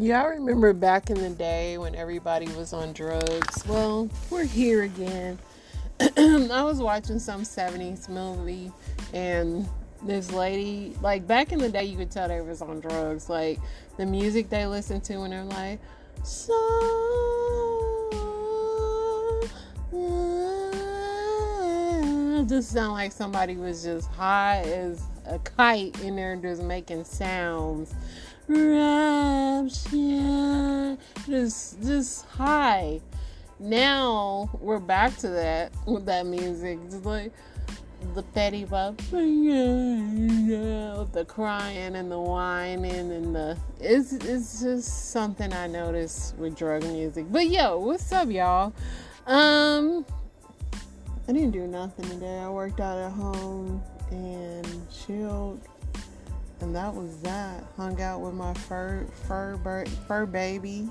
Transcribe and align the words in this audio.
Y'all 0.00 0.28
remember 0.28 0.72
back 0.72 1.10
in 1.10 1.20
the 1.20 1.30
day 1.30 1.76
when 1.76 1.92
everybody 1.96 2.46
was 2.52 2.72
on 2.72 2.92
drugs? 2.92 3.66
Well, 3.66 4.08
we're 4.30 4.44
here 4.44 4.84
again. 4.84 5.40
I 6.00 6.62
was 6.62 6.78
watching 6.78 7.18
some 7.18 7.42
70s 7.42 8.08
movie 8.08 8.70
and 9.12 9.68
this 10.04 10.30
lady, 10.30 10.96
like 11.02 11.26
back 11.26 11.50
in 11.50 11.58
the 11.58 11.68
day, 11.68 11.82
you 11.82 11.96
could 11.96 12.12
tell 12.12 12.28
they 12.28 12.40
was 12.40 12.62
on 12.62 12.78
drugs. 12.78 13.28
Like 13.28 13.58
the 13.96 14.06
music 14.06 14.48
they 14.50 14.66
listened 14.66 15.02
to, 15.04 15.22
and 15.22 15.32
they're 15.32 15.42
like, 15.42 15.80
so. 16.22 16.54
Just 22.46 22.70
sound 22.70 22.92
like 22.92 23.10
somebody 23.10 23.56
was 23.56 23.82
just 23.82 24.08
high 24.12 24.62
as 24.62 25.02
a 25.26 25.40
kite 25.40 26.00
in 26.02 26.14
there, 26.14 26.36
just 26.36 26.62
making 26.62 27.02
sounds 27.02 27.92
rapture, 28.48 29.68
just 31.26 31.82
just 31.82 32.24
high. 32.26 33.00
Now 33.60 34.50
we're 34.60 34.78
back 34.78 35.16
to 35.18 35.28
that 35.28 35.72
with 35.86 36.06
that 36.06 36.26
music, 36.26 36.78
just 36.90 37.04
like 37.04 37.32
the 38.14 38.22
petty 38.22 38.64
bop, 38.64 38.96
the 39.10 39.26
crying 41.26 41.96
and 41.96 42.10
the 42.10 42.18
whining 42.18 43.12
and 43.12 43.34
the 43.34 43.58
it's 43.80 44.12
it's 44.12 44.60
just 44.60 45.10
something 45.10 45.52
I 45.52 45.66
noticed 45.66 46.36
with 46.36 46.56
drug 46.56 46.84
music. 46.84 47.26
But 47.30 47.48
yo, 47.48 47.78
what's 47.78 48.10
up, 48.12 48.30
y'all? 48.30 48.72
Um, 49.26 50.06
I 51.28 51.32
didn't 51.32 51.50
do 51.50 51.66
nothing 51.66 52.08
today. 52.08 52.38
I 52.38 52.48
worked 52.48 52.80
out 52.80 52.98
at 52.98 53.12
home 53.12 53.82
and 54.10 54.86
chilled 54.90 55.60
and 56.60 56.74
that 56.74 56.94
was 56.94 57.20
that. 57.20 57.64
Hung 57.76 58.00
out 58.00 58.20
with 58.20 58.34
my 58.34 58.54
fur 58.54 59.06
fur 59.26 59.84
fur, 60.06 60.26
baby, 60.26 60.90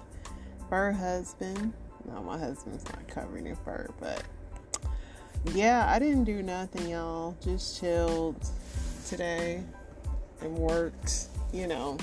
fur 0.70 0.92
husband. 0.92 1.74
No, 2.08 2.22
my 2.24 2.38
husband's 2.38 2.86
not 2.86 3.08
covered 3.08 3.46
in 3.46 3.56
fur, 3.56 3.90
but 4.00 4.24
yeah, 5.54 5.92
I 5.92 6.00
didn't 6.00 6.24
do 6.24 6.42
nothing, 6.42 6.90
y'all. 6.90 7.36
Just 7.42 7.80
chilled 7.80 8.36
today 9.08 9.64
and 10.42 10.58
worked, 10.58 11.28
you 11.52 11.68
know, 11.68 11.98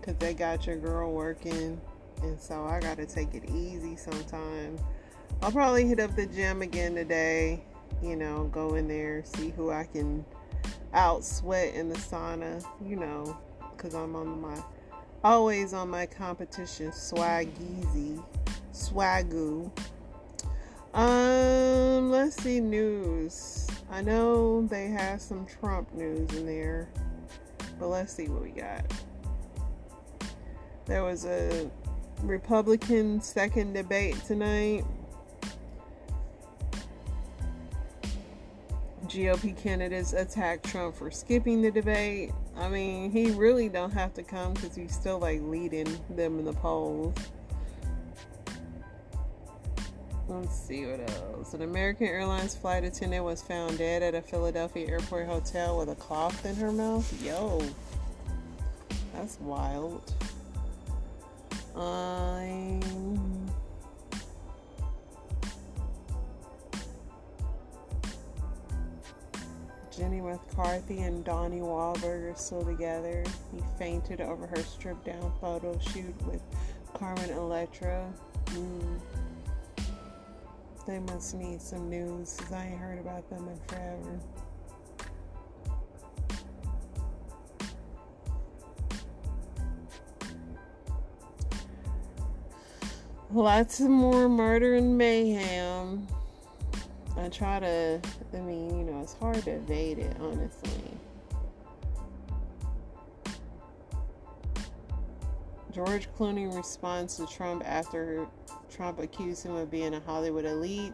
because 0.00 0.16
they 0.16 0.34
got 0.34 0.66
your 0.66 0.76
girl 0.76 1.12
working, 1.12 1.80
and 2.22 2.40
so 2.40 2.64
I 2.64 2.80
got 2.80 2.96
to 2.96 3.06
take 3.06 3.34
it 3.34 3.48
easy 3.50 3.96
sometimes. 3.96 4.80
I'll 5.42 5.52
probably 5.52 5.86
hit 5.86 6.00
up 6.00 6.16
the 6.16 6.26
gym 6.26 6.62
again 6.62 6.94
today, 6.94 7.62
you 8.02 8.16
know, 8.16 8.50
go 8.52 8.74
in 8.74 8.88
there, 8.88 9.22
see 9.24 9.50
who 9.50 9.70
I 9.70 9.84
can 9.84 10.24
out 10.94 11.24
sweat 11.24 11.74
in 11.74 11.88
the 11.88 11.96
sauna, 11.96 12.64
you 12.86 12.96
know, 12.96 13.36
because 13.76 13.94
I'm 13.94 14.16
on 14.16 14.40
my 14.40 14.56
always 15.24 15.74
on 15.74 15.90
my 15.90 16.06
competition 16.06 16.92
swag 16.92 17.48
easy 17.60 18.20
swagoo. 18.72 19.70
Um, 20.94 22.10
let's 22.10 22.42
see 22.42 22.60
news. 22.60 23.66
I 23.90 24.02
know 24.02 24.66
they 24.66 24.88
have 24.88 25.20
some 25.20 25.46
Trump 25.46 25.92
news 25.94 26.32
in 26.34 26.46
there, 26.46 26.88
but 27.78 27.88
let's 27.88 28.12
see 28.12 28.28
what 28.28 28.42
we 28.42 28.50
got. 28.50 28.84
There 30.86 31.04
was 31.04 31.24
a 31.24 31.70
Republican 32.22 33.20
second 33.20 33.74
debate 33.74 34.16
tonight. 34.26 34.84
GOP 39.08 39.56
candidates 39.56 40.12
attack 40.12 40.62
Trump 40.62 40.94
for 40.94 41.10
skipping 41.10 41.62
the 41.62 41.70
debate. 41.70 42.30
I 42.56 42.68
mean, 42.68 43.10
he 43.10 43.30
really 43.30 43.68
don't 43.68 43.92
have 43.92 44.12
to 44.14 44.22
come 44.22 44.54
because 44.54 44.74
he's 44.74 44.94
still 44.94 45.18
like 45.18 45.40
leading 45.42 45.98
them 46.10 46.38
in 46.38 46.44
the 46.44 46.52
polls. 46.52 47.14
Let's 50.28 50.54
see 50.54 50.84
what 50.84 51.00
else. 51.10 51.54
An 51.54 51.62
American 51.62 52.06
Airlines 52.06 52.54
flight 52.54 52.84
attendant 52.84 53.24
was 53.24 53.40
found 53.40 53.78
dead 53.78 54.02
at 54.02 54.14
a 54.14 54.20
Philadelphia 54.20 54.86
airport 54.86 55.26
hotel 55.26 55.78
with 55.78 55.88
a 55.88 55.94
cloth 55.94 56.44
in 56.44 56.54
her 56.56 56.70
mouth. 56.70 57.24
Yo, 57.24 57.62
that's 59.14 59.40
wild. 59.40 60.12
Um, 61.74 63.37
Jenny 69.98 70.20
McCarthy 70.20 71.00
and 71.00 71.24
Donnie 71.24 71.58
Wahlberg 71.58 72.32
are 72.32 72.36
still 72.36 72.64
together. 72.64 73.24
He 73.52 73.60
fainted 73.80 74.20
over 74.20 74.46
her 74.46 74.62
stripped 74.62 75.06
down 75.06 75.32
photo 75.40 75.76
shoot 75.80 76.14
with 76.24 76.40
Carmen 76.94 77.30
Electra. 77.30 78.08
Mm. 78.46 79.00
They 80.86 81.00
must 81.00 81.34
need 81.34 81.60
some 81.60 81.90
news 81.90 82.36
because 82.36 82.52
I 82.52 82.66
ain't 82.66 82.78
heard 82.78 83.00
about 83.00 83.28
them 83.28 83.48
in 83.48 83.58
forever. 83.66 84.20
Lots 93.32 93.80
of 93.80 93.88
more 93.88 94.28
murder 94.28 94.76
and 94.76 94.96
mayhem. 94.96 96.06
I 97.18 97.28
try 97.28 97.58
to, 97.58 98.00
I 98.32 98.36
mean, 98.36 98.78
you 98.78 98.84
know, 98.84 99.00
it's 99.02 99.14
hard 99.14 99.42
to 99.44 99.50
evade 99.50 99.98
it, 99.98 100.16
honestly. 100.20 100.70
George 105.72 106.08
Clooney 106.16 106.54
responds 106.54 107.16
to 107.16 107.26
Trump 107.26 107.62
after 107.66 108.26
Trump 108.70 109.00
accused 109.00 109.44
him 109.44 109.56
of 109.56 109.70
being 109.70 109.94
a 109.94 110.00
Hollywood 110.00 110.44
elite. 110.44 110.92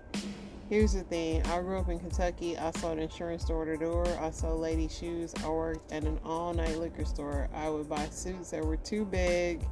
Here's 0.70 0.94
the 0.94 1.02
thing 1.02 1.46
I 1.46 1.60
grew 1.60 1.78
up 1.78 1.90
in 1.90 2.00
Kentucky. 2.00 2.56
I 2.56 2.70
sold 2.72 2.98
insurance 2.98 3.44
door 3.44 3.66
to 3.66 3.76
door. 3.76 4.06
I 4.20 4.30
sold 4.30 4.60
lady 4.60 4.88
shoes. 4.88 5.34
I 5.44 5.48
worked 5.48 5.92
at 5.92 6.04
an 6.04 6.18
all 6.24 6.54
night 6.54 6.78
liquor 6.78 7.04
store. 7.04 7.48
I 7.54 7.68
would 7.68 7.88
buy 7.88 8.08
suits 8.08 8.50
that 8.50 8.64
were 8.64 8.78
too 8.78 9.04
big 9.04 9.64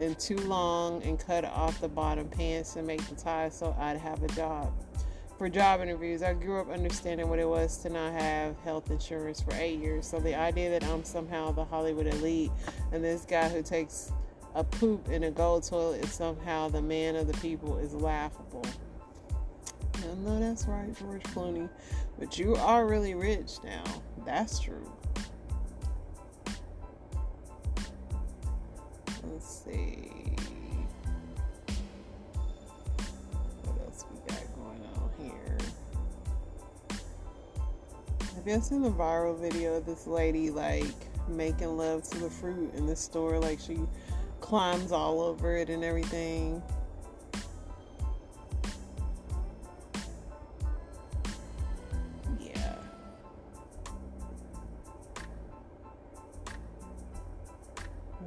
and 0.00 0.18
too 0.18 0.36
long 0.36 1.02
and 1.02 1.18
cut 1.18 1.44
off 1.44 1.80
the 1.80 1.88
bottom 1.88 2.28
pants 2.28 2.74
to 2.74 2.82
make 2.82 3.02
the 3.08 3.14
ties 3.14 3.56
so 3.56 3.74
I'd 3.78 3.96
have 3.96 4.22
a 4.22 4.28
job 4.28 4.72
for 5.38 5.48
job 5.48 5.80
interviews. 5.80 6.22
I 6.22 6.34
grew 6.34 6.60
up 6.60 6.70
understanding 6.70 7.28
what 7.28 7.38
it 7.38 7.48
was 7.48 7.76
to 7.78 7.90
not 7.90 8.12
have 8.12 8.56
health 8.60 8.90
insurance 8.90 9.40
for 9.40 9.52
eight 9.54 9.78
years. 9.78 10.06
So 10.06 10.20
the 10.20 10.34
idea 10.34 10.70
that 10.70 10.84
I'm 10.84 11.04
somehow 11.04 11.50
the 11.52 11.64
Hollywood 11.64 12.06
elite 12.06 12.52
and 12.92 13.02
this 13.02 13.24
guy 13.24 13.48
who 13.48 13.62
takes 13.62 14.12
a 14.54 14.62
poop 14.62 15.08
in 15.08 15.24
a 15.24 15.30
gold 15.30 15.64
toilet 15.64 16.04
is 16.04 16.12
somehow 16.12 16.68
the 16.68 16.82
man 16.82 17.16
of 17.16 17.26
the 17.26 17.32
people 17.38 17.78
is 17.78 17.94
laughable. 17.94 18.64
I 19.96 20.14
know 20.24 20.38
that's 20.38 20.66
right, 20.66 20.96
George 20.98 21.22
Clooney. 21.24 21.68
But 22.18 22.38
you 22.38 22.54
are 22.56 22.86
really 22.86 23.14
rich 23.14 23.52
now. 23.64 23.84
That's 24.24 24.60
true. 24.60 24.90
Let's 29.24 29.64
see. 29.64 30.23
Have 38.44 38.52
y'all 38.52 38.60
seen 38.60 38.82
the 38.82 38.90
viral 38.90 39.40
video 39.40 39.72
of 39.76 39.86
this 39.86 40.06
lady 40.06 40.50
like 40.50 40.84
making 41.28 41.78
love 41.78 42.02
to 42.10 42.18
the 42.18 42.28
fruit 42.28 42.74
in 42.74 42.84
the 42.84 42.94
store? 42.94 43.38
Like 43.38 43.58
she 43.58 43.78
climbs 44.42 44.92
all 44.92 45.22
over 45.22 45.56
it 45.56 45.70
and 45.70 45.82
everything. 45.82 46.62
Yeah. 52.38 52.74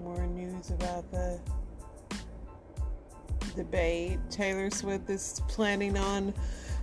More 0.01 0.25
news 0.25 0.71
about 0.71 1.12
the 1.12 1.39
debate. 3.56 4.18
Taylor 4.31 4.71
Swift 4.71 5.12
is 5.12 5.44
planning 5.47 5.95
on 5.95 6.33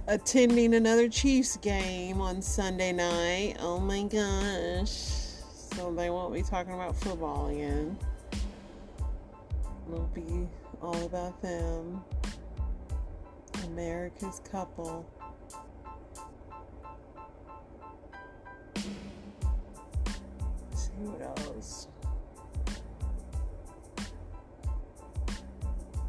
attending 0.06 0.74
another 0.74 1.08
Chiefs 1.08 1.56
game 1.58 2.20
on 2.20 2.42
Sunday 2.42 2.92
night. 2.92 3.56
Oh 3.60 3.80
my 3.80 4.02
gosh. 4.02 4.88
So 5.74 5.92
they 5.92 6.10
won't 6.10 6.34
be 6.34 6.42
talking 6.42 6.74
about 6.74 6.96
football 6.96 7.48
again. 7.48 7.96
It'll 9.88 10.10
be 10.14 10.48
all 10.82 11.02
about 11.04 11.40
them. 11.42 12.02
America's 13.64 14.40
couple. 14.50 15.06
Let's 18.76 20.86
see 20.86 20.92
what 20.98 21.22
else. 21.22 21.88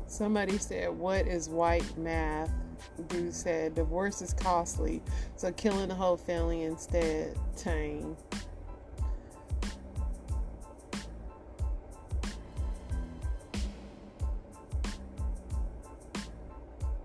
Somebody 0.07 0.57
said, 0.57 0.91
What 0.91 1.27
is 1.27 1.49
white 1.49 1.97
math? 1.97 2.51
dude 3.03 3.33
said 3.33 3.75
divorce 3.75 4.21
is 4.21 4.33
costly, 4.33 5.01
so 5.35 5.51
killing 5.51 5.87
the 5.87 5.95
whole 5.95 6.17
family 6.17 6.63
instead, 6.63 7.37
tame. 7.57 8.15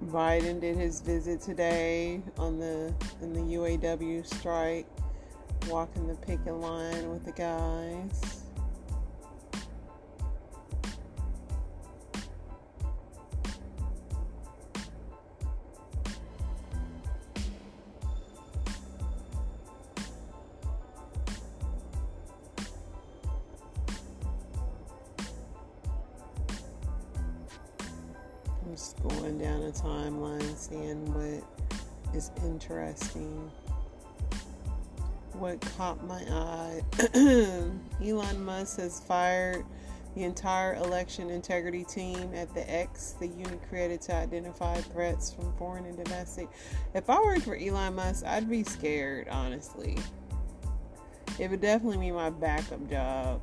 Biden 0.07 0.61
did 0.61 0.77
his 0.77 1.01
visit 1.01 1.41
today 1.41 2.21
on 2.37 2.59
the 2.59 2.93
in 3.23 3.33
the 3.33 3.57
UAW 3.57 4.27
strike, 4.27 4.87
walking 5.69 6.09
the 6.09 6.15
picket 6.17 6.55
line 6.55 7.11
with 7.11 7.25
the 7.25 7.33
guys. 7.33 8.40
Going 29.03 29.39
down 29.39 29.63
a 29.63 29.71
timeline, 29.71 30.57
seeing 30.57 31.13
what 31.15 31.45
is 32.15 32.31
interesting. 32.45 33.51
What 35.33 35.61
caught 35.77 36.05
my 36.07 36.23
eye 36.29 36.83
Elon 38.05 38.45
Musk 38.45 38.79
has 38.79 39.01
fired 39.01 39.65
the 40.15 40.25
entire 40.25 40.75
election 40.75 41.31
integrity 41.31 41.85
team 41.85 42.33
at 42.35 42.53
the 42.53 42.69
X, 42.69 43.15
the 43.21 43.29
unit 43.29 43.61
created 43.69 44.01
to 44.03 44.15
identify 44.15 44.75
threats 44.77 45.33
from 45.33 45.53
foreign 45.57 45.87
and 45.87 46.03
domestic. 46.05 46.49
If 46.95 47.09
I 47.09 47.21
worked 47.21 47.43
for 47.43 47.57
Elon 47.57 47.95
Musk, 47.95 48.27
I'd 48.27 48.51
be 48.51 48.65
scared, 48.65 49.29
honestly. 49.29 49.97
It 51.39 51.49
would 51.51 51.61
definitely 51.61 51.99
be 51.99 52.11
my 52.11 52.31
backup 52.31 52.91
job 52.91 53.41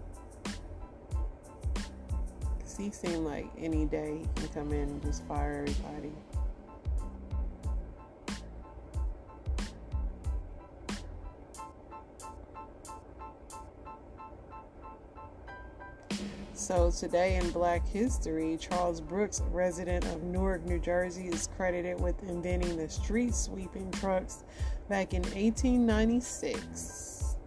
he 2.77 2.91
seemed 2.91 3.25
like 3.25 3.47
any 3.57 3.85
day 3.85 4.21
he 4.21 4.27
can 4.35 4.47
come 4.49 4.71
in 4.71 4.89
and 4.89 5.01
just 5.01 5.25
fire 5.25 5.65
everybody. 5.67 6.11
So 16.53 16.91
today 16.91 17.37
in 17.37 17.49
Black 17.51 17.87
History, 17.87 18.57
Charles 18.59 18.99
Brooks, 18.99 19.41
resident 19.51 20.03
of 20.05 20.23
Newark, 20.23 20.65
New 20.65 20.79
Jersey, 20.79 21.27
is 21.27 21.47
credited 21.55 21.97
with 21.99 22.21
inventing 22.23 22.75
the 22.75 22.89
street 22.89 23.33
sweeping 23.33 23.89
trucks 23.91 24.43
back 24.89 25.13
in 25.13 25.21
1896. 25.21 27.37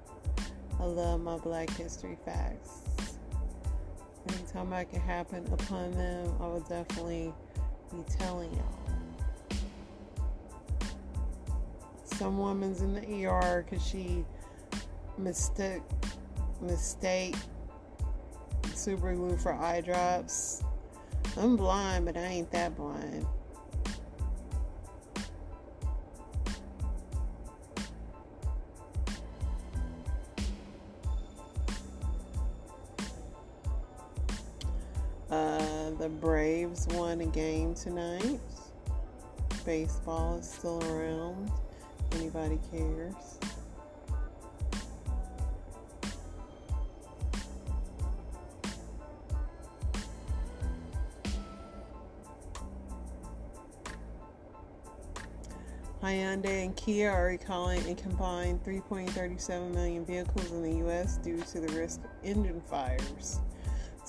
I 0.79 0.85
love 0.85 1.21
my 1.21 1.37
Black 1.37 1.69
History 1.71 2.17
facts 2.25 2.80
anytime 4.29 4.73
I 4.73 4.85
can 4.85 5.01
happen 5.01 5.47
upon 5.53 5.93
them, 5.93 6.35
I 6.41 6.47
will 6.47 6.61
definitely 6.61 7.33
be 7.91 8.03
telling 8.19 8.53
y'all. 8.53 9.59
Some 12.05 12.39
woman's 12.39 12.83
in 12.83 12.95
the 12.95 13.27
ER 13.27 13.65
because 13.69 13.87
she 13.87 14.25
mistake 15.17 15.83
mistake 16.61 17.35
super 18.75 19.15
glue 19.15 19.37
for 19.37 19.55
eye 19.55 19.81
drops. 19.81 20.63
I'm 21.37 21.57
blind, 21.57 22.05
but 22.05 22.17
I 22.17 22.27
ain't 22.27 22.51
that 22.51 22.77
blind. 22.77 23.27
The 36.01 36.09
Braves 36.09 36.89
won 36.93 37.21
a 37.21 37.27
game 37.27 37.75
tonight. 37.75 38.41
Baseball 39.67 40.39
is 40.39 40.51
still 40.51 40.83
around. 40.85 41.53
Anybody 42.13 42.59
cares? 42.71 43.39
Hyundai 56.03 56.65
and 56.65 56.75
Kia 56.77 57.11
are 57.11 57.27
recalling 57.27 57.87
a 57.91 57.95
combined 57.95 58.65
3.37 58.65 59.75
million 59.75 60.07
vehicles 60.07 60.51
in 60.51 60.63
the 60.63 60.79
U.S. 60.79 61.19
due 61.19 61.43
to 61.43 61.61
the 61.61 61.69
risk 61.79 62.01
of 62.03 62.11
engine 62.25 62.63
fires 62.63 63.41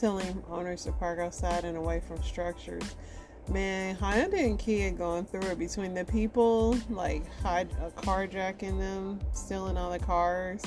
telling 0.02 0.44
owners 0.50 0.84
to 0.86 0.92
park 0.94 1.20
outside 1.20 1.64
and 1.64 1.78
away 1.78 2.02
from 2.08 2.22
structures. 2.24 2.96
Man, 3.48 3.96
Hyundai 3.96 4.46
and 4.46 4.58
Kia 4.58 4.92
going 4.92 5.26
through 5.26 5.50
it 5.52 5.60
between 5.60 5.94
the 5.94 6.06
people 6.06 6.76
like 6.90 7.24
hide, 7.42 7.70
uh, 7.82 7.90
carjacking 8.02 8.80
them, 8.80 9.20
stealing 9.32 9.78
all 9.78 9.92
the 9.92 10.00
cars, 10.00 10.64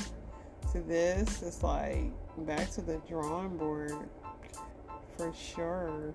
to 0.72 0.80
this. 0.80 1.42
It's 1.42 1.62
like 1.62 2.12
back 2.46 2.70
to 2.72 2.80
the 2.80 3.00
drawing 3.08 3.56
board 3.56 3.94
for 5.16 5.32
sure. 5.34 6.14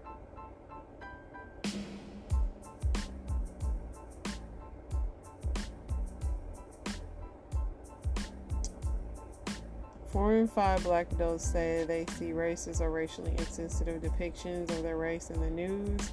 Four 10.19 10.35
in 10.35 10.49
five 10.49 10.83
black 10.83 11.09
adults 11.13 11.45
say 11.49 11.85
they 11.87 12.05
see 12.17 12.31
racist 12.31 12.81
or 12.81 12.91
racially 12.91 13.31
insensitive 13.37 14.01
depictions 14.01 14.69
of 14.69 14.83
their 14.83 14.97
race 14.97 15.29
in 15.29 15.39
the 15.39 15.49
news, 15.49 16.11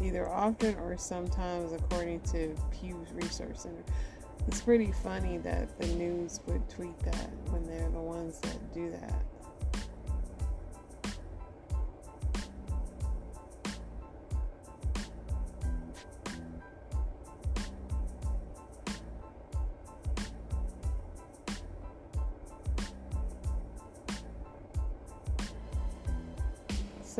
either 0.00 0.28
often 0.28 0.76
or 0.76 0.96
sometimes, 0.96 1.72
according 1.72 2.20
to 2.32 2.54
Pew 2.70 3.04
Research 3.12 3.56
Center. 3.56 3.82
It's 4.46 4.60
pretty 4.60 4.92
funny 5.02 5.38
that 5.38 5.76
the 5.80 5.88
news 5.88 6.38
would 6.46 6.68
tweet 6.68 6.96
that 7.00 7.28
when 7.48 7.66
they're 7.66 7.90
the 7.90 7.98
ones 7.98 8.38
that 8.38 8.72
do 8.72 8.88
that. 8.92 9.20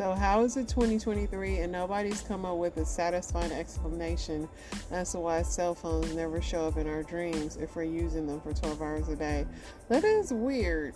So, 0.01 0.13
how 0.13 0.43
is 0.43 0.57
it 0.57 0.67
2023 0.67 1.59
and 1.59 1.71
nobody's 1.71 2.21
come 2.21 2.43
up 2.43 2.57
with 2.57 2.75
a 2.77 2.85
satisfying 2.87 3.51
explanation 3.51 4.49
as 4.89 5.11
to 5.11 5.19
why 5.19 5.43
cell 5.43 5.75
phones 5.75 6.15
never 6.15 6.41
show 6.41 6.65
up 6.65 6.77
in 6.77 6.87
our 6.87 7.03
dreams 7.03 7.55
if 7.57 7.75
we're 7.75 7.83
using 7.83 8.25
them 8.25 8.41
for 8.41 8.51
12 8.51 8.81
hours 8.81 9.09
a 9.09 9.15
day? 9.15 9.45
That 9.89 10.03
is 10.03 10.33
weird. 10.33 10.95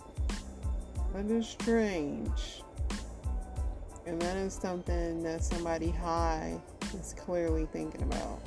That 1.14 1.26
is 1.26 1.46
strange. 1.46 2.64
And 4.06 4.20
that 4.22 4.36
is 4.36 4.54
something 4.54 5.22
that 5.22 5.44
somebody 5.44 5.90
high 5.90 6.60
is 6.98 7.14
clearly 7.16 7.68
thinking 7.72 8.02
about. 8.02 8.40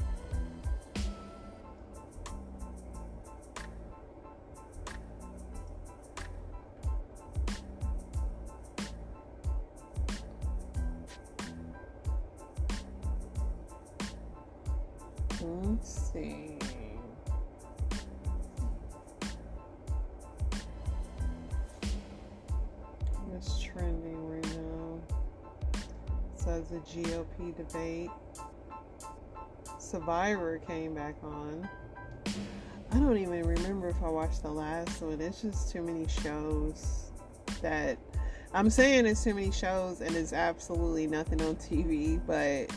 Back 31.09 31.23
on. 31.23 31.69
I 32.91 32.99
don't 32.99 33.17
even 33.17 33.43
remember 33.43 33.87
if 33.87 34.01
I 34.03 34.09
watched 34.09 34.43
the 34.43 34.51
last 34.51 35.01
one. 35.01 35.19
It's 35.19 35.41
just 35.41 35.71
too 35.71 35.81
many 35.81 36.07
shows 36.07 37.11
that 37.61 37.97
I'm 38.53 38.69
saying 38.69 39.07
it's 39.07 39.23
too 39.23 39.33
many 39.33 39.51
shows 39.51 40.01
and 40.01 40.15
it's 40.15 40.33
absolutely 40.33 41.07
nothing 41.07 41.41
on 41.41 41.55
TV, 41.55 42.21
but 42.27 42.71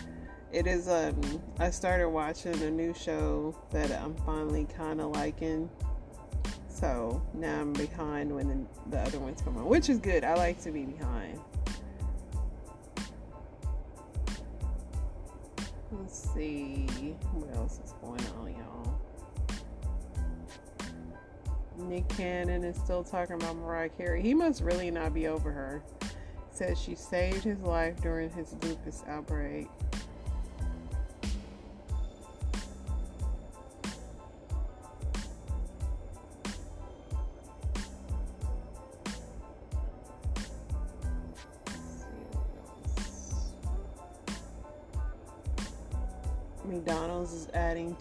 it 0.50 0.66
is 0.66 0.88
um 0.88 1.20
I 1.58 1.70
started 1.70 2.08
watching 2.08 2.54
a 2.62 2.70
new 2.70 2.94
show 2.94 3.54
that 3.70 3.90
I'm 4.02 4.14
finally 4.24 4.66
kind 4.76 5.00
of 5.00 5.10
liking. 5.10 5.68
So 6.68 7.22
now 7.34 7.60
I'm 7.60 7.74
behind 7.74 8.34
when 8.34 8.66
the, 8.88 8.98
other 8.98 9.18
ones 9.18 9.42
come 9.42 9.58
on, 9.58 9.66
which 9.66 9.90
is 9.90 9.98
good. 9.98 10.24
I 10.24 10.34
like 10.36 10.60
to 10.62 10.70
be 10.70 10.84
behind. 10.84 11.38
Let's 16.12 16.34
see 16.34 16.86
what 17.32 17.56
else 17.56 17.80
is 17.82 17.94
going 18.02 18.20
on, 18.38 18.54
y'all. 18.54 19.00
Nick 21.88 22.06
Cannon 22.10 22.64
is 22.64 22.76
still 22.76 23.02
talking 23.02 23.36
about 23.36 23.56
Mariah 23.56 23.88
Carey. 23.88 24.20
He 24.20 24.34
must 24.34 24.60
really 24.60 24.90
not 24.90 25.14
be 25.14 25.26
over 25.26 25.50
her. 25.50 25.82
Says 26.50 26.78
she 26.78 26.94
saved 26.94 27.44
his 27.44 27.58
life 27.60 27.98
during 28.02 28.28
his 28.28 28.54
lupus 28.62 29.02
outbreak. 29.08 29.68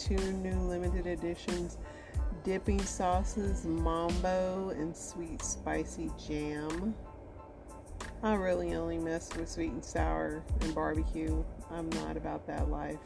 Two 0.07 0.15
new 0.15 0.55
limited 0.61 1.05
editions 1.05 1.77
dipping 2.43 2.81
sauces, 2.81 3.65
mambo, 3.65 4.69
and 4.69 4.95
sweet 4.95 5.43
spicy 5.43 6.09
jam. 6.27 6.95
I 8.23 8.33
really 8.33 8.73
only 8.73 8.97
mess 8.97 9.29
with 9.35 9.47
sweet 9.47 9.71
and 9.71 9.83
sour 9.83 10.43
and 10.61 10.73
barbecue. 10.73 11.43
I'm 11.69 11.89
not 11.91 12.17
about 12.17 12.47
that 12.47 12.69
life. 12.69 12.97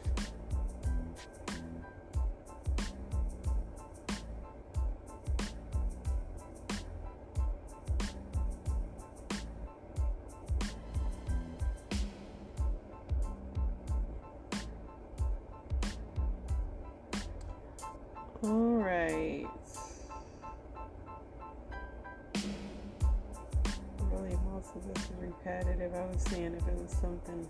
This 24.84 25.04
is 25.04 25.10
repetitive. 25.18 25.94
I 25.94 26.06
was 26.06 26.22
seeing 26.22 26.54
if 26.54 26.66
it 26.66 26.74
was 26.74 26.92
something 27.00 27.48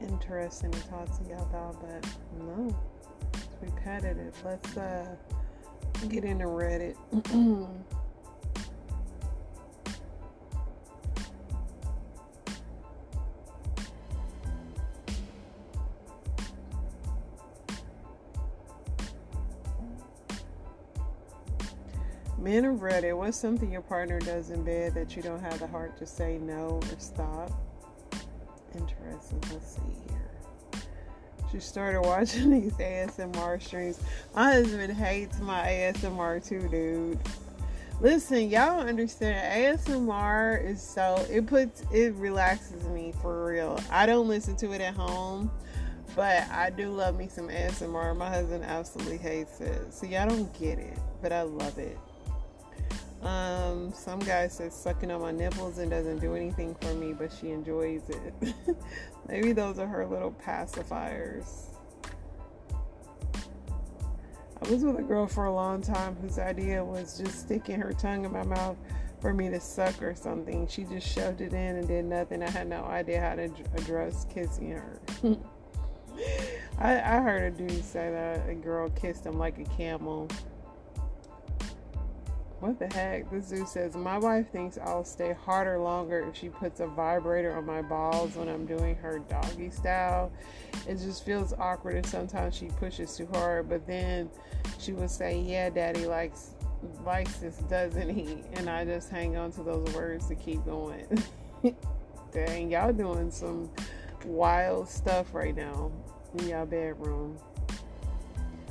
interesting 0.00 0.70
to 0.70 0.88
talk 0.88 1.06
to 1.18 1.28
y'all 1.28 1.42
about, 1.42 1.80
but 1.80 2.06
no, 2.38 2.76
it's 3.34 3.56
repetitive. 3.60 4.34
Let's 4.44 4.76
uh 4.76 5.16
get 6.08 6.24
into 6.24 6.44
Reddit. 6.46 6.96
Men 22.52 22.66
of 22.66 22.80
Reddit, 22.80 23.16
what's 23.16 23.38
something 23.38 23.72
your 23.72 23.80
partner 23.80 24.18
does 24.18 24.50
in 24.50 24.62
bed 24.62 24.92
that 24.92 25.16
you 25.16 25.22
don't 25.22 25.40
have 25.40 25.58
the 25.58 25.66
heart 25.66 25.96
to 25.96 26.06
say 26.06 26.36
no 26.36 26.82
or 26.82 26.98
stop? 26.98 27.50
Interesting. 28.74 29.42
Let's 29.50 29.76
see 29.76 29.80
here. 30.06 30.82
She 31.50 31.60
started 31.60 32.02
watching 32.02 32.50
these 32.60 32.74
ASMR 32.74 33.62
streams. 33.62 34.00
My 34.34 34.52
husband 34.52 34.92
hates 34.92 35.40
my 35.40 35.62
ASMR 35.66 36.46
too, 36.46 36.68
dude. 36.68 37.18
Listen, 38.02 38.50
y'all 38.50 38.76
don't 38.76 38.86
understand. 38.86 39.78
ASMR 39.78 40.62
is 40.62 40.82
so 40.82 41.24
it 41.30 41.46
puts 41.46 41.84
it 41.90 42.12
relaxes 42.16 42.84
me 42.88 43.14
for 43.22 43.46
real. 43.46 43.80
I 43.90 44.04
don't 44.04 44.28
listen 44.28 44.56
to 44.56 44.72
it 44.72 44.82
at 44.82 44.92
home, 44.92 45.50
but 46.14 46.46
I 46.50 46.68
do 46.68 46.90
love 46.90 47.16
me 47.16 47.28
some 47.28 47.48
ASMR. 47.48 48.14
My 48.14 48.28
husband 48.28 48.62
absolutely 48.62 49.16
hates 49.16 49.58
it. 49.62 49.94
So 49.94 50.04
y'all 50.04 50.28
don't 50.28 50.52
get 50.60 50.78
it, 50.78 50.98
but 51.22 51.32
I 51.32 51.40
love 51.40 51.78
it. 51.78 51.96
Um, 53.22 53.92
some 53.92 54.18
guy 54.18 54.48
says 54.48 54.74
sucking 54.74 55.10
on 55.10 55.20
my 55.20 55.30
nipples 55.30 55.78
and 55.78 55.90
doesn't 55.90 56.18
do 56.18 56.34
anything 56.34 56.74
for 56.80 56.92
me, 56.94 57.12
but 57.12 57.32
she 57.32 57.50
enjoys 57.50 58.02
it. 58.08 58.34
Maybe 59.28 59.52
those 59.52 59.78
are 59.78 59.86
her 59.86 60.04
little 60.04 60.32
pacifiers. 60.44 61.66
I 64.60 64.70
was 64.70 64.84
with 64.84 64.98
a 64.98 65.02
girl 65.02 65.26
for 65.26 65.44
a 65.44 65.52
long 65.52 65.82
time 65.82 66.16
whose 66.20 66.38
idea 66.38 66.84
was 66.84 67.18
just 67.18 67.40
sticking 67.40 67.80
her 67.80 67.92
tongue 67.92 68.24
in 68.24 68.32
my 68.32 68.44
mouth 68.44 68.76
for 69.20 69.32
me 69.32 69.48
to 69.50 69.60
suck 69.60 70.02
or 70.02 70.14
something. 70.14 70.66
She 70.66 70.82
just 70.84 71.06
shoved 71.06 71.40
it 71.40 71.52
in 71.52 71.76
and 71.76 71.86
did 71.86 72.04
nothing. 72.04 72.42
I 72.42 72.50
had 72.50 72.68
no 72.68 72.84
idea 72.84 73.20
how 73.20 73.36
to 73.36 73.44
address 73.76 74.26
kissing 74.32 74.72
her. 74.72 75.00
I, 76.78 76.94
I 76.94 77.20
heard 77.20 77.54
a 77.54 77.56
dude 77.56 77.84
say 77.84 78.10
that 78.10 78.48
a 78.48 78.54
girl 78.54 78.90
kissed 78.90 79.24
him 79.26 79.38
like 79.38 79.58
a 79.58 79.64
camel. 79.76 80.28
What 82.62 82.78
the 82.78 82.86
heck? 82.94 83.28
The 83.28 83.42
zoo 83.42 83.66
says, 83.66 83.96
My 83.96 84.18
wife 84.18 84.52
thinks 84.52 84.78
I'll 84.78 85.02
stay 85.02 85.32
harder 85.32 85.80
longer 85.80 86.24
if 86.28 86.36
she 86.36 86.48
puts 86.48 86.78
a 86.78 86.86
vibrator 86.86 87.56
on 87.56 87.66
my 87.66 87.82
balls 87.82 88.36
when 88.36 88.48
I'm 88.48 88.66
doing 88.66 88.94
her 88.94 89.18
doggy 89.18 89.68
style. 89.70 90.30
It 90.86 90.98
just 90.98 91.24
feels 91.24 91.52
awkward 91.54 91.96
and 91.96 92.06
sometimes 92.06 92.54
she 92.54 92.66
pushes 92.66 93.16
too 93.16 93.26
hard, 93.32 93.68
but 93.68 93.84
then 93.88 94.30
she 94.78 94.92
would 94.92 95.10
say, 95.10 95.40
Yeah, 95.40 95.70
daddy 95.70 96.06
likes 96.06 96.50
likes 97.04 97.38
this, 97.38 97.56
doesn't 97.68 98.08
he? 98.08 98.44
And 98.52 98.70
I 98.70 98.84
just 98.84 99.10
hang 99.10 99.36
on 99.36 99.50
to 99.54 99.64
those 99.64 99.92
words 99.92 100.28
to 100.28 100.36
keep 100.36 100.64
going. 100.64 101.20
Dang, 102.32 102.70
y'all 102.70 102.92
doing 102.92 103.32
some 103.32 103.72
wild 104.24 104.88
stuff 104.88 105.34
right 105.34 105.56
now 105.56 105.90
in 106.38 106.48
y'all 106.48 106.64
bedroom. 106.64 107.36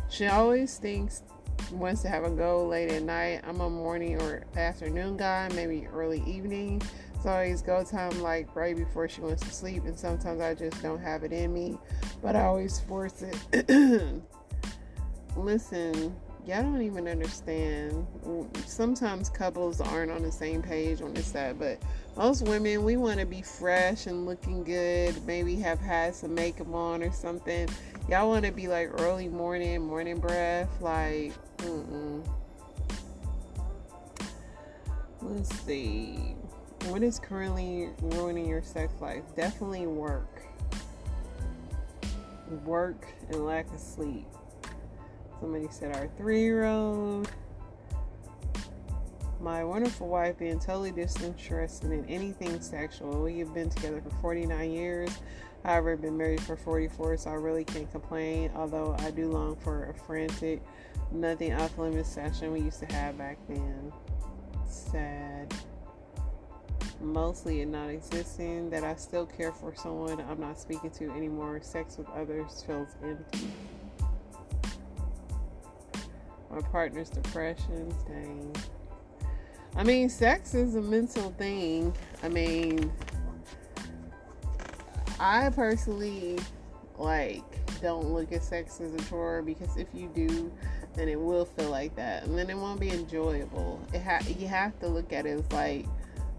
She 0.10 0.28
always 0.28 0.78
thinks 0.78 1.24
wants 1.72 2.02
to 2.04 2.10
have 2.10 2.24
a 2.24 2.30
go 2.30 2.66
late 2.66 2.92
at 2.92 3.04
night. 3.04 3.42
I'm 3.48 3.62
a 3.62 3.70
morning 3.70 4.22
or 4.22 4.44
afternoon 4.56 5.18
guy, 5.18 5.50
maybe 5.56 5.88
early 5.88 6.24
evening. 6.26 6.82
So 7.24 7.32
it's 7.38 7.62
go 7.62 7.84
time 7.84 8.22
like 8.22 8.56
right 8.56 8.76
before 8.76 9.08
she 9.08 9.22
wants 9.22 9.44
to 9.44 9.54
sleep, 9.54 9.86
and 9.86 9.98
sometimes 9.98 10.42
I 10.42 10.56
just 10.56 10.82
don't 10.82 11.00
have 11.00 11.24
it 11.24 11.32
in 11.32 11.54
me, 11.54 11.78
but 12.22 12.36
I 12.36 12.46
always 12.46 12.80
force 12.80 13.22
it. 13.22 13.70
Listen, 15.38 16.16
y'all 16.48 16.64
don't 16.64 16.82
even 16.82 17.08
understand. 17.08 18.08
Sometimes 18.66 19.30
couples 19.30 19.80
aren't 19.82 20.12
on 20.12 20.24
the 20.24 20.32
same 20.32 20.64
page 20.64 21.02
on 21.02 21.14
this 21.14 21.28
side, 21.28 21.60
but 21.60 21.80
most 22.18 22.48
women, 22.48 22.84
we 22.84 22.98
want 22.98 23.20
to 23.20 23.26
be 23.26 23.42
fresh 23.42 24.08
and 24.08 24.26
looking 24.26 24.64
good, 24.64 25.16
maybe 25.26 25.56
have 25.58 25.80
had 25.80 26.16
some 26.16 26.34
makeup 26.34 26.74
on 26.74 27.04
or 27.04 27.12
something. 27.12 27.70
Y'all 28.10 28.28
want 28.28 28.46
to 28.46 28.52
be 28.52 28.68
like 28.68 28.90
early 29.02 29.30
morning, 29.30 29.82
morning 29.82 30.20
breath, 30.20 30.70
like, 30.82 31.34
mm-mm. 31.58 32.26
Let's 35.22 35.56
see. 35.64 36.36
What 36.88 37.04
is 37.04 37.20
currently 37.20 37.90
ruining 38.02 38.48
your 38.48 38.64
sex 38.64 38.94
life? 39.00 39.24
Definitely 39.36 39.86
work. 39.86 40.42
Work 42.66 43.08
and 43.30 43.46
lack 43.46 43.72
of 43.72 43.80
sleep. 43.80 44.26
Somebody 45.40 45.68
said 45.70 45.96
our 45.96 46.10
three 46.18 46.42
year 46.42 46.66
old. 46.66 47.32
My 49.40 49.64
wonderful 49.64 50.08
wife 50.08 50.38
being 50.38 50.60
totally 50.60 50.92
disinterested 50.92 51.92
in 51.92 52.04
anything 52.06 52.60
sexual. 52.60 53.22
We 53.22 53.40
have 53.40 53.54
been 53.54 53.70
together 53.70 54.02
for 54.02 54.16
49 54.22 54.72
years. 54.72 55.10
However, 55.64 55.94
I've 55.94 56.02
been 56.02 56.18
married 56.18 56.42
for 56.42 56.56
44, 56.56 57.18
so 57.18 57.30
I 57.30 57.34
really 57.34 57.64
can't 57.64 57.90
complain. 57.92 58.52
Although 58.56 58.96
I 59.00 59.12
do 59.12 59.28
long 59.28 59.56
for 59.58 59.86
a 59.86 59.94
frantic, 59.94 60.62
nothing 61.12 61.54
off 61.54 61.78
limits 61.78 62.10
session 62.10 62.52
we 62.52 62.62
used 62.62 62.80
to 62.80 62.88
have 62.94 63.18
back 63.18 63.38
then. 63.48 63.94
Sad. 64.68 65.54
Mostly 67.00 67.62
it 67.62 67.68
not 67.68 67.90
existing, 67.90 68.70
that 68.70 68.84
I 68.84 68.96
still 68.96 69.26
care 69.26 69.52
for 69.52 69.74
someone 69.76 70.20
I'm 70.22 70.40
not 70.40 70.60
speaking 70.60 70.92
to 70.92 71.10
anymore. 71.12 71.60
Sex 71.62 71.98
with 71.98 72.10
others 72.10 72.64
feels 72.66 72.90
empty. 73.04 73.52
My 76.50 76.62
partner's 76.62 77.10
depression, 77.10 77.94
dang. 78.08 78.56
I 79.76 79.84
mean, 79.84 80.10
sex 80.10 80.54
is 80.54 80.76
a 80.76 80.82
mental 80.82 81.32
thing. 81.38 81.94
I 82.24 82.30
mean, 82.30 82.92
I 85.24 85.52
personally 85.52 86.40
like 86.98 87.44
don't 87.80 88.12
look 88.12 88.32
at 88.32 88.44
sex 88.44 88.82
as 88.82 88.92
a 88.92 88.98
chore 89.08 89.44
because 89.44 89.78
if 89.78 89.88
you 89.94 90.10
do, 90.16 90.52
then 90.96 91.08
it 91.08 91.20
will 91.20 91.46
feel 91.46 91.70
like 91.70 91.96
that, 91.96 92.24
and 92.24 92.36
then 92.36 92.50
it 92.50 92.58
won't 92.58 92.80
be 92.80 92.90
enjoyable. 92.90 93.80
It 93.94 94.02
ha- 94.02 94.26
you 94.40 94.48
have 94.48 94.80
to 94.80 94.88
look 94.88 95.14
at 95.14 95.28
it 95.28 95.40
as 95.40 95.52
like 95.52 95.86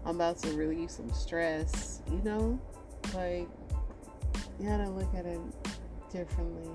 I'm 0.05 0.15
about 0.15 0.37
to 0.39 0.51
relieve 0.51 0.91
some 0.91 1.13
stress, 1.13 2.01
you 2.11 2.21
know, 2.25 2.59
like 3.13 3.47
you 4.59 4.67
gotta 4.67 4.89
look 4.89 5.15
at 5.15 5.25
it 5.25 5.39
differently. 6.11 6.69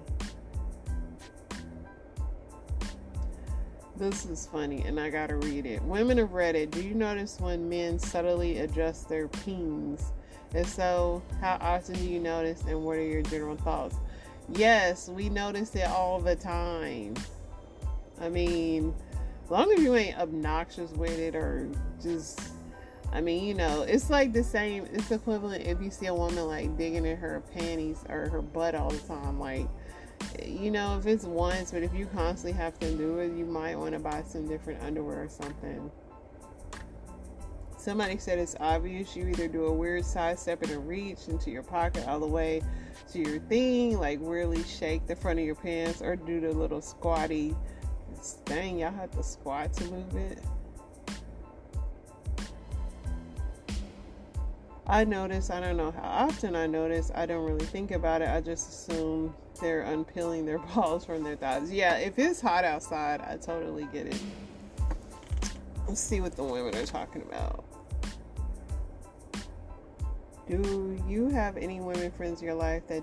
This 3.98 4.24
is 4.24 4.46
funny, 4.46 4.82
and 4.86 4.98
I 4.98 5.10
gotta 5.10 5.36
read 5.36 5.66
it. 5.66 5.82
Women 5.82 6.18
of 6.20 6.30
Reddit, 6.30 6.70
do 6.70 6.80
you 6.80 6.94
notice 6.94 7.38
when 7.38 7.68
men 7.68 7.98
subtly 7.98 8.60
adjust 8.60 9.10
their 9.10 9.28
peens? 9.28 10.12
If 10.54 10.68
so, 10.68 11.22
how 11.40 11.58
often 11.60 11.94
do 11.96 12.04
you 12.04 12.20
notice, 12.20 12.62
and 12.62 12.82
what 12.82 12.96
are 12.96 13.02
your 13.02 13.22
general 13.22 13.56
thoughts? 13.56 13.96
Yes, 14.54 15.08
we 15.08 15.28
notice 15.28 15.74
it 15.74 15.86
all 15.86 16.20
the 16.20 16.36
time. 16.36 17.14
I 18.20 18.28
mean, 18.30 18.94
as 19.44 19.50
long 19.50 19.70
as 19.72 19.80
you 19.80 19.94
ain't 19.94 20.18
obnoxious 20.18 20.90
with 20.92 21.18
it 21.18 21.34
or 21.34 21.68
just, 22.02 22.40
I 23.12 23.20
mean, 23.20 23.44
you 23.44 23.54
know, 23.54 23.82
it's 23.82 24.08
like 24.08 24.32
the 24.32 24.42
same, 24.42 24.86
it's 24.92 25.10
equivalent 25.10 25.66
if 25.66 25.82
you 25.82 25.90
see 25.90 26.06
a 26.06 26.14
woman 26.14 26.46
like 26.46 26.76
digging 26.78 27.04
in 27.04 27.16
her 27.18 27.42
panties 27.52 28.02
or 28.08 28.28
her 28.30 28.40
butt 28.40 28.74
all 28.74 28.90
the 28.90 28.98
time. 28.98 29.38
Like, 29.38 29.68
you 30.44 30.70
know, 30.70 30.98
if 30.98 31.06
it's 31.06 31.24
once, 31.24 31.72
but 31.72 31.82
if 31.82 31.94
you 31.94 32.06
constantly 32.06 32.52
have 32.58 32.78
to 32.80 32.90
do 32.96 33.18
it, 33.18 33.36
you 33.36 33.44
might 33.44 33.76
want 33.76 33.92
to 33.92 33.98
buy 33.98 34.22
some 34.26 34.48
different 34.48 34.82
underwear 34.82 35.24
or 35.24 35.28
something. 35.28 35.90
Somebody 37.78 38.18
said 38.18 38.40
it's 38.40 38.56
obvious 38.58 39.14
you 39.14 39.28
either 39.28 39.46
do 39.46 39.66
a 39.66 39.72
weird 39.72 40.04
side 40.04 40.36
step 40.38 40.62
and 40.62 40.72
a 40.72 40.78
reach 40.80 41.28
into 41.28 41.52
your 41.52 41.62
pocket 41.62 42.06
all 42.08 42.18
the 42.18 42.26
way 42.26 42.60
to 43.12 43.18
your 43.20 43.38
thing, 43.38 43.98
like 43.98 44.20
weirdly 44.20 44.64
shake 44.64 45.06
the 45.06 45.14
front 45.14 45.38
of 45.38 45.44
your 45.44 45.54
pants, 45.54 46.02
or 46.02 46.16
do 46.16 46.40
the 46.40 46.52
little 46.52 46.82
squatty. 46.82 47.54
thing. 48.46 48.80
y'all 48.80 48.90
have 48.90 49.12
to 49.12 49.22
squat 49.22 49.72
to 49.74 49.84
move 49.84 50.16
it. 50.16 50.38
I 54.88 55.04
notice, 55.04 55.50
I 55.50 55.60
don't 55.60 55.76
know 55.76 55.92
how 55.92 56.26
often 56.26 56.56
I 56.56 56.66
notice, 56.66 57.12
I 57.14 57.26
don't 57.26 57.44
really 57.44 57.66
think 57.66 57.92
about 57.92 58.22
it. 58.22 58.28
I 58.28 58.40
just 58.40 58.70
assume 58.70 59.34
they're 59.60 59.82
unpeeling 59.82 60.46
their 60.46 60.58
balls 60.74 61.04
from 61.04 61.22
their 61.22 61.36
thighs. 61.36 61.70
Yeah, 61.70 61.96
if 61.96 62.18
it's 62.18 62.40
hot 62.40 62.64
outside, 62.64 63.20
I 63.20 63.36
totally 63.36 63.86
get 63.92 64.08
it. 64.08 64.20
Let's 65.86 66.00
see 66.00 66.20
what 66.20 66.36
the 66.36 66.44
women 66.44 66.74
are 66.74 66.86
talking 66.86 67.22
about. 67.22 67.64
Do 70.48 70.98
you 71.06 71.28
have 71.28 71.58
any 71.58 71.80
women 71.80 72.10
friends 72.10 72.40
in 72.40 72.46
your 72.46 72.54
life 72.54 72.86
that 72.86 73.02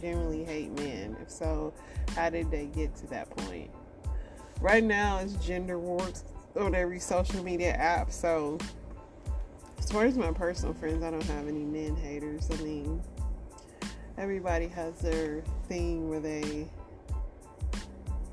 generally, 0.00 0.44
hate 0.44 0.70
men? 0.78 1.16
If 1.20 1.28
so, 1.28 1.72
how 2.14 2.30
did 2.30 2.48
they 2.52 2.66
get 2.66 2.94
to 2.96 3.08
that 3.08 3.28
point? 3.30 3.70
Right 4.60 4.84
now, 4.84 5.18
it's 5.18 5.34
gender 5.44 5.80
wars 5.80 6.22
on 6.56 6.76
every 6.76 7.00
social 7.00 7.42
media 7.42 7.72
app, 7.72 8.12
so 8.12 8.56
as 9.78 9.90
far 9.90 10.04
as 10.04 10.16
my 10.16 10.30
personal 10.30 10.72
friends, 10.74 11.02
I 11.02 11.10
don't 11.10 11.24
have 11.24 11.48
any 11.48 11.64
men 11.64 11.96
haters. 11.96 12.48
I 12.52 12.62
mean, 12.62 13.02
everybody 14.16 14.68
has 14.68 14.94
their 15.00 15.42
thing 15.68 16.08
where 16.08 16.20
they 16.20 16.68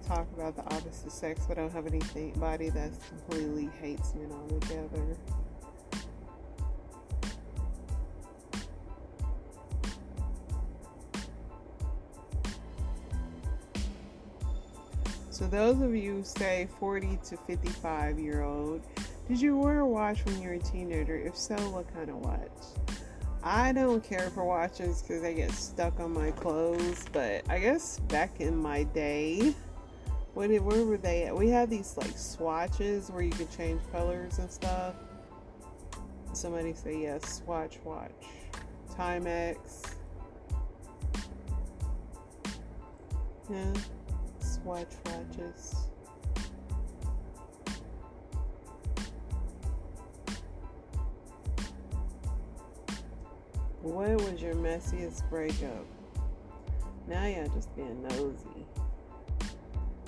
talk 0.06 0.28
about 0.36 0.56
the 0.56 0.64
opposite 0.76 1.12
sex, 1.12 1.42
but 1.48 1.58
I 1.58 1.62
don't 1.62 1.74
have 1.74 1.88
anybody 1.88 2.70
that 2.70 2.92
completely 3.10 3.70
hates 3.82 4.14
men 4.14 4.32
altogether. 4.32 5.18
So 15.38 15.46
those 15.46 15.80
of 15.82 15.96
you 15.96 16.24
say 16.24 16.68
40 16.80 17.20
to 17.26 17.38
55 17.38 18.18
year 18.18 18.42
old, 18.42 18.82
did 19.28 19.40
you 19.40 19.56
wear 19.56 19.82
a 19.82 19.86
watch 19.86 20.26
when 20.26 20.42
you 20.42 20.48
were 20.48 20.56
a 20.56 20.60
teenager? 20.60 21.16
If 21.16 21.38
so, 21.38 21.54
what 21.70 21.94
kind 21.94 22.10
of 22.10 22.16
watch? 22.16 22.50
I 23.44 23.72
don't 23.72 24.04
care 24.04 24.32
for 24.32 24.44
watches 24.44 25.04
because 25.04 25.22
they 25.22 25.36
get 25.36 25.52
stuck 25.52 26.00
on 26.00 26.12
my 26.12 26.32
clothes, 26.32 27.06
but 27.14 27.48
I 27.52 27.60
guess 27.60 28.00
back 28.08 28.42
in 28.42 28.58
my 28.58 28.82
day, 28.82 29.54
when 30.34 30.50
it, 30.50 30.64
where 30.64 30.84
were 30.84 30.98
they 30.98 31.26
at? 31.26 31.38
We 31.38 31.50
had 31.50 31.70
these 31.70 31.96
like 31.98 32.18
swatches 32.18 33.12
where 33.12 33.22
you 33.22 33.30
could 33.30 33.56
change 33.56 33.80
colors 33.92 34.40
and 34.40 34.50
stuff. 34.50 34.96
Somebody 36.34 36.74
say 36.74 37.00
yes, 37.00 37.44
swatch 37.46 37.78
watch. 37.84 38.10
Timex. 38.90 39.94
Yeah, 43.52 43.74
swatch 44.68 44.88
watches. 45.06 45.76
What 53.82 54.10
was 54.10 54.42
your 54.42 54.56
messiest 54.56 55.30
breakup? 55.30 55.86
Now 57.08 57.26
y'all 57.28 57.48
just 57.48 57.74
being 57.78 58.04
nosy. 58.10 58.66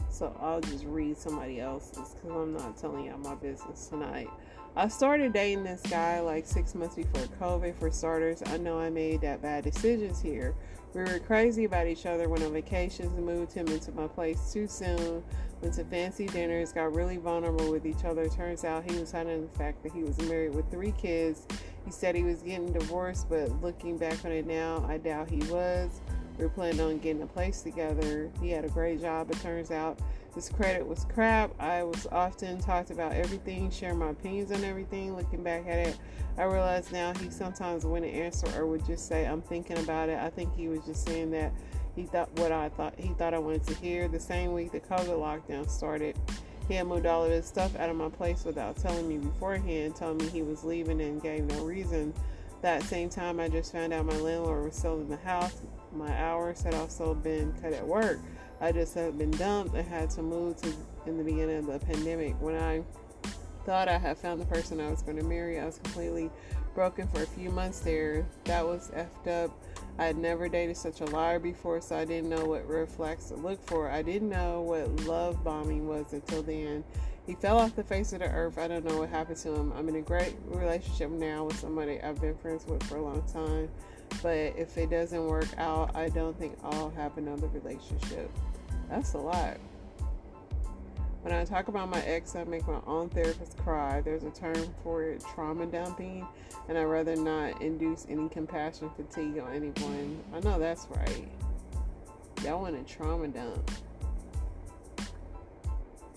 So 0.09 0.35
I'll 0.41 0.59
just 0.59 0.83
read 0.83 1.17
somebody 1.17 1.61
else's 1.61 2.15
because 2.15 2.29
I'm 2.29 2.51
not 2.51 2.75
telling 2.75 3.05
y'all 3.05 3.17
my 3.17 3.35
business 3.35 3.87
tonight. 3.87 4.27
I 4.75 4.89
started 4.89 5.31
dating 5.31 5.63
this 5.63 5.81
guy 5.89 6.19
like 6.19 6.45
six 6.45 6.75
months 6.75 6.95
before 6.95 7.23
COVID. 7.39 7.75
For 7.75 7.89
starters, 7.91 8.43
I 8.47 8.57
know 8.57 8.77
I 8.77 8.89
made 8.89 9.21
that 9.21 9.41
bad 9.41 9.63
decisions 9.63 10.21
here. 10.21 10.53
We 10.93 11.01
were 11.01 11.19
crazy 11.19 11.65
about 11.65 11.87
each 11.87 12.05
other, 12.05 12.27
went 12.27 12.43
on 12.43 12.53
vacations, 12.53 13.11
moved 13.19 13.53
him 13.53 13.67
into 13.67 13.91
my 13.91 14.07
place 14.07 14.51
too 14.51 14.67
soon, 14.67 15.23
went 15.61 15.75
to 15.75 15.83
fancy 15.85 16.25
dinners, 16.25 16.73
got 16.73 16.93
really 16.93 17.17
vulnerable 17.17 17.69
with 17.69 17.85
each 17.85 18.05
other. 18.05 18.27
Turns 18.27 18.65
out 18.65 18.89
he 18.89 18.99
was 18.99 19.11
hiding 19.11 19.41
the 19.41 19.57
fact 19.57 19.83
that 19.83 19.91
he 19.91 20.03
was 20.03 20.17
married 20.21 20.55
with 20.55 20.69
three 20.71 20.93
kids 20.93 21.45
he 21.89 21.93
said 21.93 22.13
he 22.13 22.23
was 22.23 22.43
getting 22.43 22.71
divorced, 22.71 23.27
but 23.29 23.49
looking 23.63 23.97
back 23.97 24.23
on 24.23 24.31
it 24.31 24.45
now, 24.45 24.85
I 24.87 24.97
doubt 24.97 25.27
he 25.27 25.39
was. 25.51 26.01
We 26.37 26.43
were 26.43 26.49
planning 26.51 26.81
on 26.81 26.99
getting 26.99 27.23
a 27.23 27.25
place 27.25 27.63
together. 27.63 28.29
He 28.39 28.51
had 28.51 28.63
a 28.63 28.69
great 28.69 29.01
job, 29.01 29.27
but 29.27 29.41
turns 29.41 29.71
out 29.71 29.99
his 30.35 30.49
credit 30.49 30.85
was 30.85 31.05
crap. 31.05 31.51
I 31.59 31.83
was 31.83 32.07
often 32.11 32.59
talked 32.59 32.91
about 32.91 33.13
everything, 33.13 33.69
sharing 33.71 33.99
my 33.99 34.09
opinions 34.09 34.51
on 34.51 34.63
everything. 34.63 35.15
Looking 35.15 35.43
back 35.43 35.67
at 35.67 35.87
it, 35.87 35.97
I 36.37 36.43
realize 36.43 36.91
now 36.91 37.13
he 37.15 37.29
sometimes 37.29 37.85
wouldn't 37.85 38.13
answer 38.13 38.47
or 38.57 38.65
would 38.67 38.85
just 38.85 39.07
say, 39.07 39.25
"I'm 39.25 39.41
thinking 39.41 39.77
about 39.77 40.09
it." 40.09 40.19
I 40.19 40.29
think 40.29 40.55
he 40.55 40.67
was 40.67 40.85
just 40.85 41.05
saying 41.05 41.31
that 41.31 41.51
he 41.95 42.03
thought 42.03 42.29
what 42.39 42.51
I 42.51 42.69
thought 42.69 42.93
he 42.97 43.09
thought 43.09 43.33
I 43.33 43.39
wanted 43.39 43.63
to 43.67 43.73
hear. 43.75 44.07
The 44.07 44.19
same 44.19 44.53
week 44.53 44.71
the 44.71 44.79
COVID 44.79 45.19
lockdown 45.19 45.69
started, 45.69 46.15
he 46.67 46.75
had 46.75 46.87
moved 46.87 47.05
all 47.05 47.25
of 47.25 47.31
his 47.31 47.45
stuff 47.45 47.75
out 47.77 47.89
of 47.89 47.95
my 47.95 48.09
place 48.09 48.45
without 48.45 48.77
telling 48.77 49.07
me 49.07 49.17
beforehand, 49.17 49.95
telling 49.95 50.17
me 50.17 50.27
he 50.27 50.43
was 50.43 50.63
leaving 50.63 51.01
and 51.01 51.21
gave 51.21 51.43
no 51.45 51.63
reason. 51.63 52.13
That 52.61 52.83
same 52.83 53.09
time, 53.09 53.39
I 53.39 53.47
just 53.47 53.71
found 53.71 53.93
out 53.93 54.05
my 54.05 54.17
landlord 54.17 54.65
was 54.65 54.75
selling 54.75 55.09
the 55.09 55.17
house. 55.17 55.61
My 55.93 56.11
hours 56.21 56.61
had 56.61 56.75
also 56.75 57.13
been 57.15 57.53
cut 57.61 57.73
at 57.73 57.87
work. 57.87 58.19
I 58.61 58.71
just 58.71 58.93
had 58.93 59.17
been 59.17 59.31
dumped 59.31 59.75
and 59.75 59.87
had 59.87 60.09
to 60.11 60.21
move 60.21 60.57
to 60.61 60.73
in 61.05 61.17
the 61.17 61.23
beginning 61.23 61.57
of 61.57 61.65
the 61.67 61.79
pandemic. 61.79 62.35
When 62.41 62.55
I 62.55 62.83
thought 63.65 63.87
I 63.87 63.97
had 63.97 64.17
found 64.17 64.41
the 64.41 64.45
person 64.45 64.81
I 64.81 64.89
was 64.89 65.01
going 65.01 65.17
to 65.17 65.23
marry, 65.23 65.59
I 65.59 65.65
was 65.65 65.77
completely 65.77 66.29
broken 66.75 67.07
for 67.07 67.23
a 67.23 67.27
few 67.27 67.49
months 67.49 67.79
there. 67.79 68.25
That 68.45 68.65
was 68.65 68.91
effed 68.91 69.45
up. 69.45 69.51
I 69.97 70.05
had 70.05 70.17
never 70.17 70.47
dated 70.47 70.77
such 70.77 71.01
a 71.01 71.05
liar 71.05 71.39
before, 71.39 71.81
so 71.81 71.97
I 71.97 72.05
didn't 72.05 72.29
know 72.29 72.45
what 72.45 72.67
red 72.69 72.89
flags 72.89 73.27
to 73.29 73.35
look 73.35 73.65
for. 73.67 73.89
I 73.89 74.01
didn't 74.01 74.29
know 74.29 74.61
what 74.61 75.05
love 75.05 75.43
bombing 75.43 75.87
was 75.87 76.13
until 76.13 76.41
then. 76.41 76.83
He 77.27 77.35
fell 77.35 77.59
off 77.59 77.75
the 77.75 77.83
face 77.83 78.11
of 78.13 78.19
the 78.19 78.29
earth. 78.29 78.57
I 78.57 78.67
don't 78.67 78.83
know 78.85 78.97
what 78.97 79.09
happened 79.09 79.37
to 79.37 79.53
him. 79.53 79.71
I'm 79.77 79.87
in 79.87 79.97
a 79.97 80.01
great 80.01 80.35
relationship 80.47 81.11
now 81.11 81.43
with 81.43 81.59
somebody 81.59 82.01
I've 82.01 82.19
been 82.19 82.35
friends 82.37 82.65
with 82.65 82.81
for 82.83 82.97
a 82.97 83.03
long 83.03 83.23
time. 83.31 83.69
But 84.23 84.55
if 84.57 84.77
it 84.77 84.89
doesn't 84.89 85.27
work 85.27 85.47
out, 85.57 85.95
I 85.95 86.09
don't 86.09 86.37
think 86.39 86.57
I'll 86.63 86.89
have 86.91 87.17
another 87.17 87.47
relationship. 87.47 88.31
That's 88.89 89.13
a 89.13 89.19
lot. 89.19 89.57
When 91.21 91.33
I 91.33 91.43
talk 91.43 91.67
about 91.67 91.89
my 91.89 92.01
ex, 92.03 92.35
I 92.35 92.43
make 92.45 92.65
my 92.67 92.79
own 92.87 93.09
therapist 93.09 93.57
cry. 93.57 94.01
There's 94.01 94.23
a 94.23 94.31
term 94.31 94.73
for 94.83 95.03
it, 95.03 95.23
trauma 95.35 95.65
dumping, 95.65 96.25
and 96.67 96.77
I'd 96.77 96.85
rather 96.85 97.15
not 97.15 97.61
induce 97.61 98.07
any 98.09 98.29
compassion 98.29 98.89
fatigue 98.95 99.37
on 99.39 99.53
anyone. 99.53 100.17
I 100.33 100.39
know 100.39 100.57
that's 100.57 100.87
right. 100.95 101.27
Y'all 102.43 102.61
want 102.61 102.87
to 102.87 102.93
trauma 102.93 103.27
dump. 103.27 103.69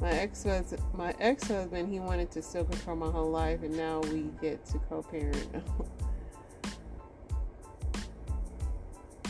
My 0.00 0.10
ex 0.10 0.44
was 0.44 0.74
my 0.94 1.14
ex 1.20 1.48
husband. 1.48 1.92
He 1.92 1.98
wanted 2.00 2.30
to 2.32 2.42
still 2.42 2.64
control 2.64 2.96
my 2.96 3.10
whole 3.10 3.30
life, 3.30 3.62
and 3.62 3.76
now 3.76 4.00
we 4.00 4.30
get 4.40 4.64
to 4.66 4.78
co-parent. 4.88 5.48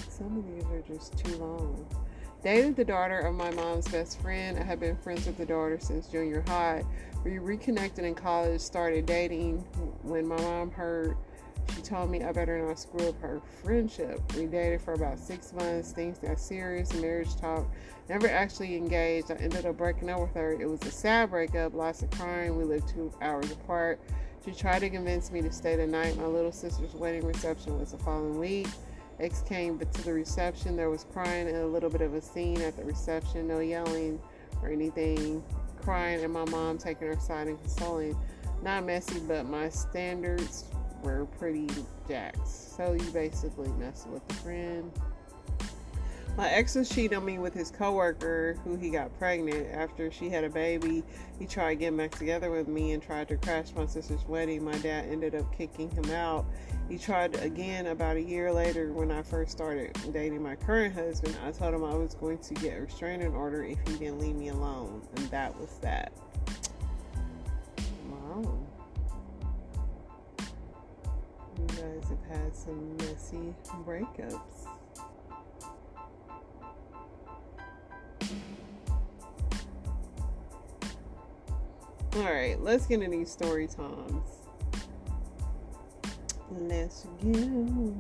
Some 0.09 0.39
of 0.39 0.47
these 0.47 0.65
are 0.71 0.83
just 0.83 1.17
too 1.19 1.37
long. 1.37 1.87
Dated 2.43 2.75
the 2.75 2.85
daughter 2.85 3.21
of 3.21 3.37
my 3.37 3.53
mom's 3.53 3.87
best 3.87 4.21
friend. 4.21 4.59
I 4.59 4.65
had 4.65 4.81
been 4.81 4.97
friends 4.97 5.27
with 5.27 5.39
the 5.39 5.47
daughter 5.47 5.79
since 5.81 6.09
junior 6.09 6.43
high. 6.49 6.83
We 7.23 7.39
reconnected 7.39 8.05
in 8.05 8.17
college, 8.17 8.61
started 8.61 9.07
dating. 9.07 9.59
When 10.03 10.27
my 10.27 10.37
mom 10.39 10.73
heard, 10.73 11.17
she 11.73 11.83
told 11.83 12.11
me 12.11 12.25
I 12.25 12.33
better 12.33 12.59
not 12.67 12.81
screw 12.81 13.11
up 13.11 13.21
her 13.21 13.41
friendship. 13.63 14.21
We 14.35 14.47
dated 14.47 14.81
for 14.81 14.95
about 14.95 15.21
six 15.21 15.53
months. 15.53 15.93
Things 15.93 16.19
got 16.19 16.41
serious, 16.41 16.93
marriage 16.95 17.37
talk. 17.37 17.65
Never 18.09 18.29
actually 18.29 18.75
engaged. 18.75 19.31
I 19.31 19.37
ended 19.37 19.65
up 19.65 19.77
breaking 19.77 20.11
up 20.11 20.21
with 20.21 20.35
her. 20.35 20.53
It 20.61 20.69
was 20.69 20.83
a 20.83 20.91
sad 20.91 21.31
breakup, 21.31 21.75
lots 21.75 22.03
of 22.03 22.11
crying. 22.11 22.59
We 22.59 22.65
lived 22.65 22.89
two 22.89 23.13
hours 23.23 23.53
apart. 23.53 24.01
She 24.45 24.51
tried 24.51 24.81
to 24.81 24.91
convince 24.91 25.31
me 25.31 25.43
to 25.43 25.53
stay 25.53 25.77
the 25.77 25.87
night. 25.87 26.17
My 26.17 26.27
little 26.27 26.51
sister's 26.51 26.95
wedding 26.95 27.25
reception 27.25 27.79
was 27.79 27.93
the 27.93 27.99
following 27.99 28.41
week. 28.41 28.67
X 29.23 29.41
came 29.43 29.79
to 29.79 30.03
the 30.03 30.13
reception. 30.13 30.77
There 30.77 30.91
was 30.91 31.07
crying 31.13 31.47
and 31.47 31.59
a 31.59 31.67
little 31.67 31.89
bit 31.89 32.01
of 32.01 32.13
a 32.15 32.21
scene 32.21 32.61
at 32.61 32.77
the 32.77 32.85
reception. 32.85 33.47
No 33.47 33.61
yelling 33.61 34.21
or 34.61 34.69
anything. 34.69 35.45
Crying 35.81 36.25
and 36.25 36.33
my 36.33 36.45
mom 36.47 36.77
taking 36.77 37.07
her 37.07 37.21
side 37.21 37.47
and 37.47 37.59
consoling. 37.61 38.17
Not 38.63 38.85
messy, 38.85 39.21
but 39.21 39.47
my 39.47 39.69
standards 39.69 40.65
were 41.05 41.27
pretty 41.39 41.69
jacked. 42.09 42.49
So 42.49 42.95
you 42.95 43.11
basically 43.11 43.69
mess 43.79 44.07
with 44.11 44.23
a 44.29 44.35
friend. 44.35 44.91
My 46.35 46.49
ex 46.49 46.75
was 46.77 46.89
cheating 46.89 47.17
on 47.17 47.27
me 47.27 47.39
with 47.39 47.53
his 47.53 47.71
coworker 47.71 48.57
who 48.65 48.77
he 48.77 48.89
got 48.89 49.17
pregnant. 49.19 49.69
After 49.71 50.11
she 50.11 50.31
had 50.31 50.45
a 50.45 50.49
baby, 50.49 51.03
he 51.39 51.47
tried 51.47 51.75
getting 51.75 51.99
back 51.99 52.13
together 52.13 52.51
with 52.51 52.69
me 52.69 52.93
and 52.93 53.03
tried 53.03 53.29
to 53.29 53.37
crash 53.37 53.67
my 53.77 53.85
sister's 53.85 54.27
wedding. 54.27 54.65
My 54.65 54.77
dad 54.79 55.05
ended 55.11 55.35
up 55.35 55.55
kicking 55.57 55.91
him 55.91 56.11
out. 56.11 56.47
He 56.89 56.97
tried 56.97 57.37
again 57.37 57.89
about 57.89 58.17
a 58.17 58.23
year 58.23 58.51
later 58.51 58.93
when 58.93 59.11
I 59.11 59.21
first 59.23 59.53
started 59.53 59.97
dating 60.13 60.43
my 60.43 60.57
current 60.57 60.95
husband. 60.95 61.37
I 61.45 61.53
told 61.53 61.75
him 61.75 61.85
I 61.85 61.95
was 61.95 62.15
going 62.15 62.39
to 62.39 62.55
get 62.55 62.79
a 62.79 62.81
restraining 62.81 63.35
order 63.35 63.65
if 63.65 63.79
he 63.87 63.99
didn't 63.99 64.19
leave 64.19 64.35
me 64.35 64.49
alone. 64.49 65.03
And 65.17 65.27
that 65.31 65.55
was 65.61 65.79
that. 65.83 66.13
Wow. 68.11 68.59
You 71.59 71.67
guys 71.67 72.09
have 72.09 72.41
had 72.41 72.57
some 72.57 72.97
messy 72.97 73.55
breakups. 73.87 74.72
Alright, 82.15 82.61
let's 82.61 82.87
get 82.87 83.01
into 83.01 83.17
these 83.17 83.31
story 83.31 83.67
times. 83.67 84.23
Let's 86.51 87.07
go. 87.23 87.97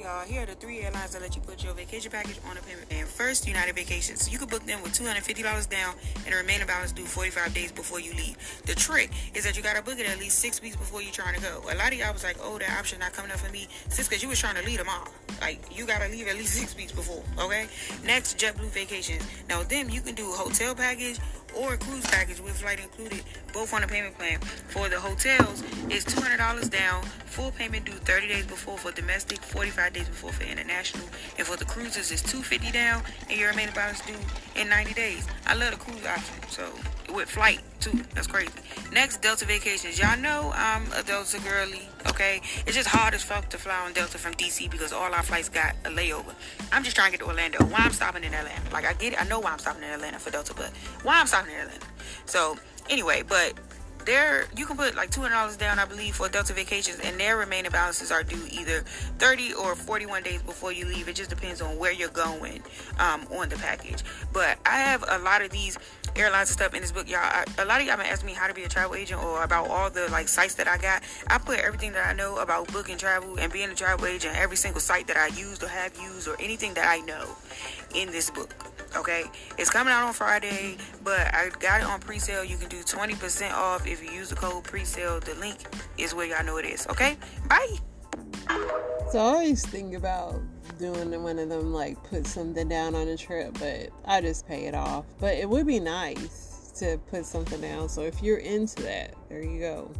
Y'all, 0.00 0.24
here 0.24 0.44
are 0.44 0.46
the 0.46 0.54
three 0.54 0.80
airlines 0.80 1.10
that 1.10 1.20
let 1.20 1.36
you 1.36 1.42
put 1.42 1.62
your 1.62 1.74
vacation 1.74 2.10
package 2.10 2.40
on 2.48 2.56
a 2.56 2.60
payment 2.62 2.88
plan. 2.88 3.04
First, 3.04 3.46
United 3.46 3.74
Vacations. 3.76 4.32
You 4.32 4.38
can 4.38 4.48
book 4.48 4.64
them 4.64 4.82
with 4.82 4.94
$250 4.94 5.68
down 5.68 5.94
and 6.24 6.32
the 6.32 6.38
remaining 6.38 6.66
balance 6.66 6.90
due 6.92 7.04
45 7.04 7.52
days 7.52 7.70
before 7.70 8.00
you 8.00 8.14
leave. 8.14 8.34
The 8.64 8.74
trick 8.74 9.10
is 9.34 9.44
that 9.44 9.58
you 9.58 9.62
gotta 9.62 9.82
book 9.82 9.98
it 9.98 10.08
at 10.08 10.18
least 10.18 10.38
six 10.38 10.62
weeks 10.62 10.76
before 10.76 11.02
you're 11.02 11.12
trying 11.12 11.34
to 11.34 11.42
go. 11.42 11.60
A 11.70 11.76
lot 11.76 11.92
of 11.92 11.98
y'all 11.98 12.14
was 12.14 12.24
like, 12.24 12.38
oh, 12.42 12.58
that 12.58 12.78
option 12.78 12.98
not 12.98 13.12
coming 13.12 13.30
up 13.30 13.40
for 13.40 13.52
me. 13.52 13.68
Sis, 13.90 14.08
because 14.08 14.22
you 14.22 14.30
was 14.30 14.38
trying 14.38 14.54
to 14.54 14.62
leave 14.64 14.78
them 14.78 14.86
tomorrow. 14.86 15.10
Like, 15.42 15.60
you 15.70 15.84
gotta 15.84 16.08
leave 16.08 16.28
at 16.28 16.36
least 16.36 16.54
six 16.54 16.74
weeks 16.74 16.92
before, 16.92 17.22
okay? 17.38 17.66
Next, 18.02 18.38
JetBlue 18.38 18.70
Vacations. 18.70 19.22
Now, 19.50 19.58
with 19.58 19.68
them, 19.68 19.90
you 19.90 20.00
can 20.00 20.14
do 20.14 20.32
a 20.32 20.34
hotel 20.34 20.74
package 20.74 21.18
or 21.56 21.74
a 21.74 21.78
cruise 21.78 22.04
package 22.06 22.40
with 22.40 22.60
flight 22.60 22.80
included, 22.80 23.22
both 23.52 23.72
on 23.74 23.82
the 23.82 23.86
payment 23.88 24.16
plan. 24.18 24.38
For 24.68 24.88
the 24.88 24.98
hotels, 24.98 25.62
it's 25.88 26.04
$200 26.04 26.70
down, 26.70 27.02
full 27.26 27.50
payment 27.52 27.84
due 27.84 27.92
30 27.92 28.28
days 28.28 28.46
before 28.46 28.78
for 28.78 28.92
domestic, 28.92 29.38
45 29.38 29.92
days 29.92 30.08
before 30.08 30.32
for 30.32 30.44
international. 30.44 31.06
And 31.38 31.46
for 31.46 31.56
the 31.56 31.64
cruises, 31.64 32.10
it's 32.10 32.22
250 32.22 32.72
down, 32.72 33.02
and 33.28 33.38
your 33.38 33.50
remaining 33.50 33.74
balance 33.74 34.00
due 34.00 34.14
in 34.60 34.68
90 34.68 34.94
days. 34.94 35.26
I 35.46 35.54
love 35.54 35.72
the 35.72 35.76
cruise 35.78 36.06
option, 36.06 36.36
so 36.48 36.70
with 37.12 37.28
flight 37.28 37.60
too. 37.80 38.02
That's 38.14 38.26
crazy. 38.26 38.50
Next, 38.92 39.22
Delta 39.22 39.44
Vacations. 39.44 39.98
Y'all 39.98 40.18
know 40.18 40.52
I'm 40.54 40.90
a 40.92 41.02
Delta 41.02 41.40
girly, 41.40 41.88
okay? 42.08 42.40
It's 42.66 42.76
just 42.76 42.88
hard 42.88 43.14
as 43.14 43.22
fuck 43.22 43.48
to 43.50 43.58
fly 43.58 43.78
on 43.84 43.92
Delta 43.92 44.18
from 44.18 44.34
DC 44.34 44.70
because 44.70 44.92
all 44.92 45.12
our 45.12 45.22
flights 45.22 45.48
got 45.48 45.74
a 45.84 45.90
layover. 45.90 46.34
I'm 46.72 46.84
just 46.84 46.96
trying 46.96 47.12
to 47.12 47.18
get 47.18 47.24
to 47.24 47.28
Orlando. 47.28 47.64
Why 47.64 47.78
I'm 47.80 47.92
stopping 47.92 48.24
in 48.24 48.34
Atlanta? 48.34 48.70
Like 48.72 48.84
I 48.84 48.94
get 48.94 49.12
it, 49.12 49.20
I 49.20 49.26
know 49.28 49.40
why 49.40 49.52
I'm 49.52 49.58
stopping 49.58 49.82
in 49.82 49.90
Atlanta 49.90 50.18
for 50.18 50.30
Delta, 50.30 50.54
but 50.54 50.70
why 51.02 51.20
I'm 51.20 51.26
stopping 51.26 51.52
in 51.52 51.60
Atlanta? 51.60 51.86
So 52.26 52.58
anyway, 52.88 53.22
but 53.26 53.54
there 54.04 54.46
you 54.56 54.66
can 54.66 54.76
put 54.76 54.94
like 54.94 55.10
$200 55.10 55.58
down 55.58 55.78
i 55.78 55.84
believe 55.84 56.16
for 56.16 56.28
delta 56.28 56.52
vacations 56.52 56.98
and 57.00 57.18
their 57.18 57.36
remaining 57.36 57.70
balances 57.70 58.10
are 58.10 58.22
due 58.22 58.42
either 58.50 58.80
30 59.18 59.54
or 59.54 59.74
41 59.74 60.22
days 60.22 60.42
before 60.42 60.72
you 60.72 60.86
leave 60.86 61.08
it 61.08 61.14
just 61.14 61.30
depends 61.30 61.60
on 61.60 61.78
where 61.78 61.92
you're 61.92 62.08
going 62.08 62.62
um, 62.98 63.26
on 63.32 63.48
the 63.48 63.56
package 63.56 64.02
but 64.32 64.58
i 64.64 64.78
have 64.78 65.04
a 65.08 65.18
lot 65.18 65.42
of 65.42 65.50
these 65.50 65.78
airlines 66.16 66.50
and 66.50 66.58
stuff 66.58 66.74
in 66.74 66.80
this 66.80 66.92
book, 66.92 67.08
y'all. 67.08 67.20
I, 67.20 67.44
a 67.58 67.64
lot 67.64 67.80
of 67.80 67.86
y'all 67.86 67.96
been 67.96 68.06
asking 68.06 68.26
me 68.26 68.34
how 68.34 68.46
to 68.46 68.54
be 68.54 68.64
a 68.64 68.68
travel 68.68 68.94
agent 68.94 69.22
or 69.22 69.42
about 69.42 69.68
all 69.68 69.90
the 69.90 70.08
like 70.10 70.28
sites 70.28 70.54
that 70.54 70.68
I 70.68 70.78
got. 70.78 71.02
I 71.28 71.38
put 71.38 71.58
everything 71.58 71.92
that 71.92 72.06
I 72.06 72.12
know 72.12 72.38
about 72.38 72.72
booking 72.72 72.98
travel 72.98 73.38
and 73.38 73.52
being 73.52 73.70
a 73.70 73.74
travel 73.74 74.06
agent, 74.06 74.36
every 74.36 74.56
single 74.56 74.80
site 74.80 75.06
that 75.08 75.16
I 75.16 75.28
used 75.28 75.62
or 75.62 75.68
have 75.68 75.96
used 76.00 76.28
or 76.28 76.36
anything 76.40 76.74
that 76.74 76.86
I 76.86 77.00
know 77.00 77.28
in 77.94 78.10
this 78.10 78.30
book. 78.30 78.54
Okay, 78.96 79.24
it's 79.56 79.70
coming 79.70 79.92
out 79.92 80.06
on 80.06 80.12
Friday, 80.12 80.76
but 81.04 81.32
I 81.32 81.50
got 81.60 81.80
it 81.80 81.86
on 81.86 82.00
pre-sale. 82.00 82.44
You 82.44 82.56
can 82.56 82.68
do 82.68 82.78
20% 82.78 83.52
off 83.52 83.86
if 83.86 84.02
you 84.02 84.10
use 84.10 84.30
the 84.30 84.36
code 84.36 84.64
pre-sale. 84.64 85.20
The 85.20 85.34
link 85.36 85.58
is 85.96 86.12
where 86.12 86.26
y'all 86.26 86.44
know 86.44 86.56
it 86.56 86.64
is. 86.64 86.86
Okay, 86.88 87.16
bye. 87.48 87.76
So 89.12 89.18
I 89.18 89.22
always 89.22 89.64
think 89.64 89.94
about 89.94 90.40
doing 90.80 91.22
one 91.22 91.38
of 91.38 91.48
them 91.48 91.72
like 91.72 92.02
put 92.04 92.26
something 92.26 92.68
down 92.68 92.94
on 92.94 93.06
a 93.06 93.16
trip, 93.16 93.56
but 93.58 93.90
I 94.04 94.20
just 94.20 94.48
pay 94.48 94.64
it 94.66 94.74
off. 94.74 95.04
But 95.20 95.34
it 95.34 95.48
would 95.48 95.66
be 95.66 95.78
nice 95.78 96.72
to 96.78 96.98
put 97.10 97.26
something 97.26 97.60
down. 97.60 97.88
So 97.88 98.02
if 98.02 98.22
you're 98.22 98.38
into 98.38 98.82
that, 98.82 99.14
there 99.28 99.42
you 99.42 99.60
go. 99.60 99.90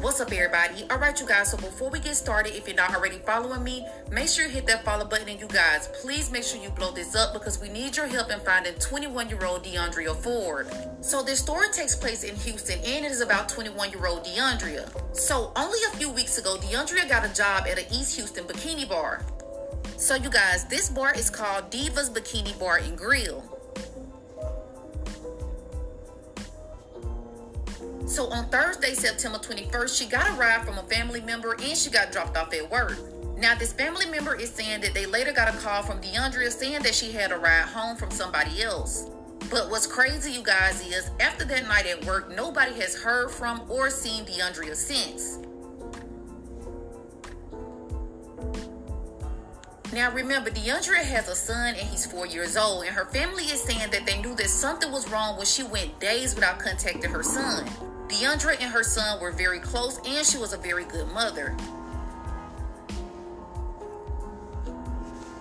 What's 0.00 0.20
up, 0.20 0.32
everybody? 0.32 0.84
All 0.90 0.98
right, 0.98 1.18
you 1.20 1.26
guys. 1.26 1.50
So 1.50 1.56
before 1.56 1.90
we 1.90 1.98
get 1.98 2.16
started, 2.16 2.56
if 2.56 2.66
you're 2.66 2.76
not 2.76 2.94
already 2.94 3.18
following 3.18 3.62
me, 3.62 3.86
make 4.10 4.28
sure 4.28 4.46
you 4.46 4.50
hit 4.50 4.66
that 4.68 4.84
follow 4.84 5.04
button. 5.04 5.28
And 5.28 5.40
you 5.40 5.48
guys, 5.48 5.88
please 6.00 6.30
make 6.30 6.44
sure 6.44 6.62
you 6.62 6.70
blow 6.70 6.92
this 6.92 7.14
up 7.14 7.32
because 7.32 7.60
we 7.60 7.68
need 7.68 7.96
your 7.96 8.06
help 8.06 8.30
in 8.30 8.40
finding 8.40 8.74
21-year-old 8.74 9.64
DeAndrea 9.64 10.16
Ford. 10.16 10.68
So 11.00 11.22
this 11.22 11.40
story 11.40 11.68
takes 11.72 11.94
place 11.94 12.22
in 12.24 12.36
Houston, 12.36 12.78
and 12.78 13.04
it 13.04 13.10
is 13.10 13.20
about 13.20 13.48
21-year-old 13.48 14.24
DeAndrea. 14.24 15.16
So 15.16 15.52
only 15.56 15.78
a 15.92 15.96
few 15.96 16.10
weeks 16.10 16.38
ago, 16.38 16.56
DeAndrea 16.56 17.08
got 17.08 17.26
a 17.28 17.34
job 17.34 17.64
at 17.68 17.78
an 17.78 17.86
East 17.92 18.16
Houston 18.16 18.44
bikini 18.44 18.88
bar. 18.88 19.22
So 20.00 20.14
you 20.14 20.30
guys, 20.30 20.64
this 20.64 20.88
bar 20.88 21.12
is 21.12 21.28
called 21.28 21.70
Divas 21.70 22.10
Bikini 22.10 22.58
Bar 22.58 22.78
and 22.78 22.96
Grill. 22.96 23.44
So 28.06 28.24
on 28.30 28.48
Thursday, 28.48 28.94
September 28.94 29.36
21st, 29.36 29.98
she 29.98 30.06
got 30.06 30.26
a 30.30 30.32
ride 30.32 30.64
from 30.64 30.78
a 30.78 30.82
family 30.84 31.20
member 31.20 31.52
and 31.52 31.76
she 31.76 31.90
got 31.90 32.12
dropped 32.12 32.38
off 32.38 32.54
at 32.54 32.70
work. 32.70 32.96
Now, 33.36 33.54
this 33.54 33.74
family 33.74 34.06
member 34.06 34.34
is 34.34 34.48
saying 34.48 34.80
that 34.80 34.94
they 34.94 35.04
later 35.04 35.32
got 35.32 35.54
a 35.54 35.58
call 35.58 35.82
from 35.82 36.00
DeAndrea 36.00 36.50
saying 36.50 36.82
that 36.82 36.94
she 36.94 37.12
had 37.12 37.30
a 37.30 37.36
ride 37.36 37.66
home 37.66 37.94
from 37.98 38.10
somebody 38.10 38.62
else. 38.62 39.10
But 39.50 39.68
what's 39.68 39.86
crazy, 39.86 40.32
you 40.32 40.42
guys, 40.42 40.80
is 40.80 41.10
after 41.20 41.44
that 41.44 41.68
night 41.68 41.84
at 41.84 42.02
work, 42.06 42.34
nobody 42.34 42.72
has 42.80 42.96
heard 42.96 43.30
from 43.30 43.70
or 43.70 43.90
seen 43.90 44.24
DeAndrea 44.24 44.74
since. 44.74 45.40
Now 49.92 50.12
remember, 50.12 50.50
DeAndre 50.50 51.02
has 51.02 51.28
a 51.28 51.34
son 51.34 51.74
and 51.74 51.88
he's 51.88 52.06
four 52.06 52.24
years 52.24 52.56
old, 52.56 52.84
and 52.84 52.94
her 52.94 53.06
family 53.06 53.44
is 53.44 53.60
saying 53.60 53.90
that 53.90 54.06
they 54.06 54.22
knew 54.22 54.36
that 54.36 54.48
something 54.48 54.92
was 54.92 55.10
wrong 55.10 55.36
when 55.36 55.46
she 55.46 55.64
went 55.64 55.98
days 55.98 56.36
without 56.36 56.60
contacting 56.60 57.10
her 57.10 57.24
son. 57.24 57.66
DeAndre 58.06 58.60
and 58.60 58.70
her 58.70 58.84
son 58.84 59.20
were 59.20 59.32
very 59.32 59.58
close, 59.58 59.98
and 60.06 60.24
she 60.24 60.38
was 60.38 60.52
a 60.52 60.56
very 60.56 60.84
good 60.84 61.08
mother. 61.08 61.56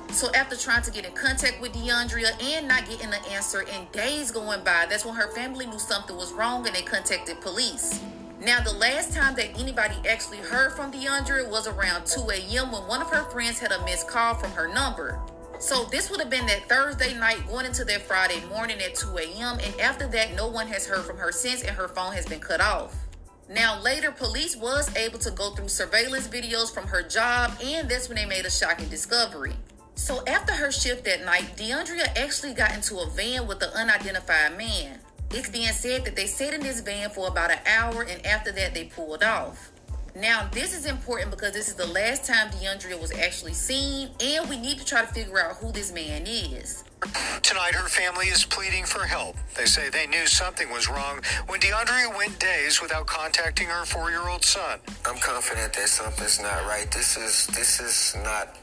So 0.09 0.33
after 0.33 0.57
trying 0.57 0.81
to 0.81 0.91
get 0.91 1.05
in 1.05 1.11
contact 1.11 1.61
with 1.61 1.73
DeAndrea 1.73 2.43
and 2.43 2.67
not 2.67 2.87
getting 2.89 3.07
an 3.07 3.21
answer 3.31 3.63
and 3.71 3.91
days 3.91 4.31
going 4.31 4.63
by, 4.63 4.87
that's 4.89 5.05
when 5.05 5.13
her 5.13 5.29
family 5.31 5.67
knew 5.67 5.79
something 5.79 6.15
was 6.15 6.33
wrong 6.33 6.65
and 6.65 6.75
they 6.75 6.81
contacted 6.81 7.39
police. 7.39 8.01
Now, 8.41 8.61
the 8.61 8.71
last 8.71 9.13
time 9.13 9.35
that 9.35 9.59
anybody 9.59 9.95
actually 10.07 10.37
heard 10.37 10.71
from 10.71 10.93
DeAndrea 10.93 11.49
was 11.49 11.67
around 11.67 12.05
2 12.05 12.21
a.m. 12.31 12.71
when 12.71 12.87
one 12.87 13.01
of 13.01 13.09
her 13.09 13.23
friends 13.29 13.59
had 13.59 13.73
a 13.73 13.83
missed 13.83 14.07
call 14.07 14.33
from 14.33 14.51
her 14.51 14.73
number. 14.73 15.19
So 15.59 15.83
this 15.91 16.09
would 16.09 16.21
have 16.21 16.29
been 16.29 16.45
that 16.45 16.69
Thursday 16.69 17.13
night 17.15 17.45
going 17.49 17.65
into 17.65 17.83
that 17.83 18.01
Friday 18.03 18.41
morning 18.45 18.79
at 18.79 18.95
2 18.95 19.17
a.m. 19.17 19.59
And 19.61 19.81
after 19.81 20.07
that, 20.07 20.35
no 20.35 20.47
one 20.47 20.67
has 20.67 20.87
heard 20.87 21.03
from 21.03 21.17
her 21.17 21.33
since 21.33 21.63
and 21.63 21.75
her 21.75 21.89
phone 21.89 22.13
has 22.13 22.25
been 22.25 22.39
cut 22.39 22.61
off. 22.61 22.95
Now, 23.49 23.81
later, 23.81 24.09
police 24.09 24.55
was 24.55 24.95
able 24.95 25.19
to 25.19 25.31
go 25.31 25.51
through 25.51 25.67
surveillance 25.67 26.29
videos 26.29 26.73
from 26.73 26.87
her 26.87 27.03
job, 27.03 27.51
and 27.61 27.89
that's 27.89 28.07
when 28.07 28.15
they 28.15 28.25
made 28.25 28.45
a 28.45 28.51
shocking 28.51 28.87
discovery. 28.87 29.53
So, 29.95 30.23
after 30.27 30.53
her 30.53 30.71
shift 30.71 31.03
that 31.05 31.25
night, 31.25 31.57
DeAndrea 31.57 32.15
actually 32.15 32.53
got 32.53 32.73
into 32.73 32.99
a 32.99 33.09
van 33.09 33.47
with 33.47 33.61
an 33.63 33.71
unidentified 33.73 34.57
man. 34.57 34.98
It's 35.31 35.49
being 35.49 35.67
said 35.67 36.05
that 36.05 36.15
they 36.15 36.25
sat 36.25 36.53
in 36.53 36.61
this 36.61 36.81
van 36.81 37.11
for 37.11 37.27
about 37.27 37.51
an 37.51 37.59
hour, 37.67 38.01
and 38.03 38.25
after 38.25 38.51
that, 38.53 38.73
they 38.73 38.85
pulled 38.85 39.23
off. 39.23 39.71
Now, 40.15 40.49
this 40.51 40.75
is 40.75 40.85
important 40.85 41.29
because 41.29 41.53
this 41.53 41.67
is 41.67 41.75
the 41.75 41.85
last 41.85 42.25
time 42.25 42.49
DeAndrea 42.49 42.99
was 42.99 43.11
actually 43.11 43.53
seen, 43.53 44.09
and 44.19 44.49
we 44.49 44.57
need 44.57 44.79
to 44.79 44.85
try 44.85 45.01
to 45.01 45.07
figure 45.07 45.39
out 45.39 45.57
who 45.57 45.71
this 45.71 45.93
man 45.93 46.23
is. 46.25 46.83
Tonight, 47.43 47.75
her 47.75 47.87
family 47.87 48.25
is 48.25 48.43
pleading 48.43 48.85
for 48.85 49.05
help. 49.05 49.35
They 49.55 49.65
say 49.65 49.89
they 49.89 50.07
knew 50.07 50.25
something 50.25 50.69
was 50.71 50.89
wrong 50.89 51.21
when 51.47 51.59
DeAndrea 51.59 52.17
went 52.17 52.39
days 52.39 52.81
without 52.81 53.05
contacting 53.05 53.67
her 53.67 53.85
four-year-old 53.85 54.43
son. 54.43 54.79
I'm 55.05 55.17
confident 55.19 55.73
that 55.73 55.87
something's 55.87 56.41
not 56.41 56.65
right. 56.65 56.91
This 56.91 57.15
is 57.15 57.47
this 57.55 57.79
is 57.79 58.17
not 58.23 58.57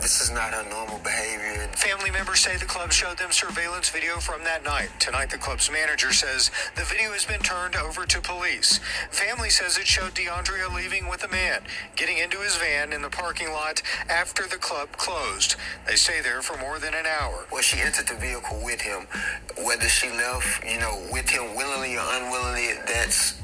this 0.00 0.20
is 0.20 0.30
not 0.30 0.54
a 0.54 0.68
normal 0.68 0.98
behavior. 0.98 1.68
Family 1.74 2.10
members 2.10 2.40
say 2.40 2.56
the 2.56 2.64
club 2.64 2.92
showed 2.92 3.18
them 3.18 3.30
surveillance 3.30 3.88
video 3.90 4.16
from 4.16 4.42
that 4.44 4.64
night. 4.64 4.88
Tonight, 4.98 5.30
the 5.30 5.38
club's 5.38 5.70
manager 5.70 6.12
says 6.12 6.50
the 6.76 6.84
video 6.84 7.12
has 7.12 7.24
been 7.24 7.40
turned 7.40 7.76
over 7.76 8.06
to 8.06 8.20
police. 8.20 8.80
Family 9.10 9.50
says 9.50 9.76
it 9.78 9.86
showed 9.86 10.14
DeAndrea 10.14 10.74
leaving 10.74 11.08
with 11.08 11.24
a 11.24 11.28
man, 11.28 11.62
getting 11.96 12.18
into 12.18 12.38
his 12.38 12.56
van 12.56 12.92
in 12.92 13.02
the 13.02 13.10
parking 13.10 13.52
lot 13.52 13.82
after 14.08 14.46
the 14.46 14.56
club 14.56 14.92
closed. 14.92 15.56
They 15.86 15.96
stay 15.96 16.20
there 16.20 16.42
for 16.42 16.58
more 16.58 16.78
than 16.78 16.94
an 16.94 17.06
hour. 17.06 17.46
Well, 17.52 17.62
she 17.62 17.80
entered 17.80 18.08
the 18.08 18.14
vehicle 18.14 18.60
with 18.64 18.80
him. 18.80 19.06
Whether 19.64 19.88
she 19.88 20.08
left, 20.10 20.64
you 20.64 20.78
know, 20.78 21.06
with 21.12 21.28
him 21.28 21.54
willingly 21.56 21.96
or 21.96 22.04
unwillingly, 22.06 22.74
that's 22.86 23.40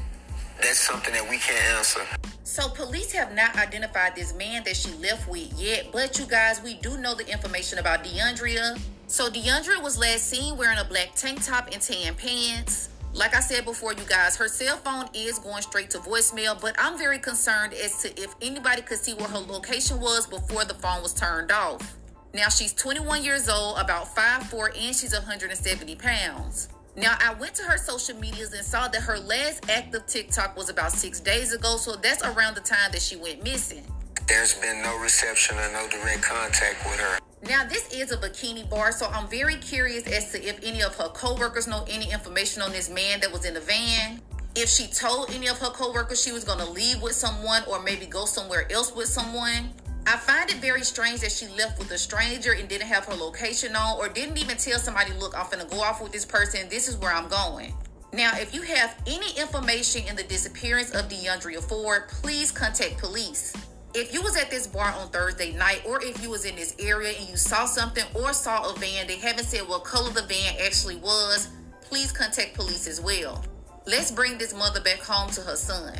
that's 0.61 0.79
something 0.79 1.13
that 1.13 1.29
we 1.29 1.37
can't 1.37 1.77
answer. 1.77 2.01
So 2.43 2.69
police 2.69 3.11
have 3.11 3.33
not 3.35 3.55
identified 3.57 4.15
this 4.15 4.33
man 4.35 4.63
that 4.63 4.75
she 4.75 4.91
left 4.93 5.27
with 5.29 5.51
yet, 5.59 5.87
but 5.91 6.17
you 6.17 6.25
guys, 6.25 6.61
we 6.61 6.75
do 6.75 6.97
know 6.97 7.15
the 7.15 7.29
information 7.29 7.79
about 7.79 8.03
DeAndrea. 8.03 8.79
So 9.07 9.29
DeAndrea 9.29 9.81
was 9.83 9.97
last 9.97 10.29
seen 10.29 10.57
wearing 10.57 10.77
a 10.79 10.85
black 10.85 11.15
tank 11.15 11.43
top 11.43 11.69
and 11.71 11.81
tan 11.81 12.15
pants. 12.15 12.89
Like 13.13 13.33
I 13.33 13.39
said 13.39 13.63
before, 13.63 13.93
you 13.93 14.03
guys, 14.07 14.35
her 14.35 14.47
cell 14.47 14.77
phone 14.77 15.07
is 15.13 15.39
going 15.39 15.61
straight 15.61 15.89
to 15.91 15.99
voicemail, 15.99 16.59
but 16.59 16.75
I'm 16.77 16.97
very 16.97 17.19
concerned 17.19 17.73
as 17.73 18.01
to 18.01 18.21
if 18.21 18.35
anybody 18.41 18.81
could 18.81 18.97
see 18.97 19.13
where 19.13 19.29
her 19.29 19.39
location 19.39 19.99
was 20.01 20.27
before 20.27 20.65
the 20.65 20.73
phone 20.73 21.01
was 21.01 21.13
turned 21.13 21.51
off. 21.51 21.95
Now 22.33 22.49
she's 22.49 22.73
21 22.73 23.23
years 23.23 23.47
old, 23.47 23.77
about 23.77 24.13
5'4, 24.13 24.87
and 24.87 24.93
she's 24.93 25.13
170 25.13 25.95
pounds. 25.95 26.67
Now, 26.97 27.17
I 27.19 27.33
went 27.33 27.55
to 27.55 27.63
her 27.63 27.77
social 27.77 28.17
medias 28.17 28.53
and 28.53 28.63
saw 28.63 28.87
that 28.87 29.01
her 29.01 29.19
last 29.19 29.69
active 29.69 30.05
TikTok 30.07 30.55
was 30.55 30.69
about 30.69 30.93
six 30.93 31.19
days 31.19 31.51
ago, 31.51 31.75
so 31.75 31.95
that's 31.95 32.23
around 32.23 32.55
the 32.55 32.61
time 32.61 32.91
that 32.93 33.01
she 33.01 33.17
went 33.17 33.43
missing. 33.43 33.83
There's 34.27 34.53
been 34.55 34.81
no 34.81 34.97
reception 34.99 35.57
or 35.57 35.71
no 35.73 35.87
direct 35.89 36.21
contact 36.21 36.85
with 36.85 36.99
her. 36.99 37.19
Now, 37.43 37.65
this 37.65 37.93
is 37.93 38.11
a 38.11 38.17
bikini 38.17 38.67
bar, 38.69 38.93
so 38.93 39.07
I'm 39.07 39.27
very 39.27 39.57
curious 39.57 40.07
as 40.07 40.31
to 40.31 40.41
if 40.41 40.63
any 40.63 40.81
of 40.81 40.95
her 40.95 41.09
coworkers 41.09 41.67
know 41.67 41.85
any 41.89 42.11
information 42.11 42.61
on 42.61 42.71
this 42.71 42.89
man 42.89 43.19
that 43.19 43.31
was 43.31 43.45
in 43.45 43.53
the 43.53 43.59
van. 43.59 44.21
If 44.55 44.69
she 44.69 44.87
told 44.87 45.31
any 45.31 45.47
of 45.47 45.59
her 45.59 45.69
coworkers 45.69 46.23
she 46.23 46.31
was 46.31 46.45
going 46.45 46.59
to 46.59 46.69
leave 46.69 47.01
with 47.01 47.13
someone 47.13 47.63
or 47.67 47.83
maybe 47.83 48.05
go 48.05 48.25
somewhere 48.25 48.71
else 48.71 48.95
with 48.95 49.07
someone. 49.07 49.73
I 50.07 50.17
find 50.17 50.49
it 50.51 50.57
very 50.57 50.83
strange 50.83 51.21
that 51.21 51.31
she 51.31 51.47
left 51.47 51.79
with 51.79 51.89
a 51.89 51.97
stranger 51.97 52.53
and 52.53 52.69
didn't 52.69 52.87
have 52.87 53.05
her 53.05 53.15
location 53.15 53.75
on 53.75 53.97
or 53.97 54.07
didn't 54.07 54.37
even 54.37 54.55
tell 54.55 54.77
somebody, 54.77 55.11
look, 55.13 55.35
I'm 55.35 55.45
finna 55.45 55.69
go 55.69 55.81
off 55.81 56.01
with 56.01 56.11
this 56.11 56.25
person. 56.25 56.69
This 56.69 56.87
is 56.87 56.95
where 56.97 57.11
I'm 57.11 57.27
going. 57.27 57.73
Now, 58.13 58.31
if 58.35 58.53
you 58.53 58.61
have 58.61 58.95
any 59.07 59.37
information 59.37 60.03
in 60.07 60.15
the 60.15 60.23
disappearance 60.23 60.91
of 60.91 61.09
DeAndrea 61.09 61.61
Ford, 61.67 62.07
please 62.07 62.51
contact 62.51 62.99
police. 62.99 63.53
If 63.95 64.13
you 64.13 64.21
was 64.21 64.37
at 64.37 64.51
this 64.51 64.67
bar 64.67 64.93
on 64.93 65.09
Thursday 65.09 65.53
night 65.53 65.81
or 65.87 66.03
if 66.03 66.21
you 66.21 66.29
was 66.29 66.45
in 66.45 66.55
this 66.55 66.75
area 66.79 67.13
and 67.17 67.27
you 67.27 67.35
saw 67.35 67.65
something 67.65 68.05
or 68.13 68.31
saw 68.31 68.71
a 68.71 68.77
van, 68.77 69.07
they 69.07 69.17
haven't 69.17 69.45
said 69.45 69.67
what 69.67 69.85
color 69.85 70.11
the 70.11 70.21
van 70.21 70.55
actually 70.63 70.97
was, 70.97 71.49
please 71.81 72.11
contact 72.11 72.53
police 72.53 72.87
as 72.87 73.01
well. 73.01 73.43
Let's 73.87 74.11
bring 74.11 74.37
this 74.37 74.53
mother 74.53 74.81
back 74.81 74.99
home 74.99 75.31
to 75.31 75.41
her 75.41 75.55
son. 75.55 75.97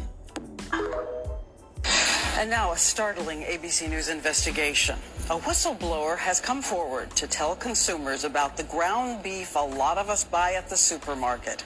And 2.37 2.49
now 2.49 2.73
a 2.73 2.77
startling 2.77 3.43
ABC 3.43 3.89
News 3.89 4.09
investigation. 4.09 4.99
A 5.29 5.37
whistleblower 5.39 6.17
has 6.17 6.39
come 6.39 6.61
forward 6.61 7.09
to 7.15 7.27
tell 7.27 7.55
consumers 7.55 8.23
about 8.23 8.57
the 8.57 8.63
ground 8.63 9.23
beef 9.23 9.55
a 9.55 9.59
lot 9.59 9.97
of 9.97 10.09
us 10.09 10.23
buy 10.23 10.53
at 10.53 10.69
the 10.69 10.77
supermarket. 10.77 11.63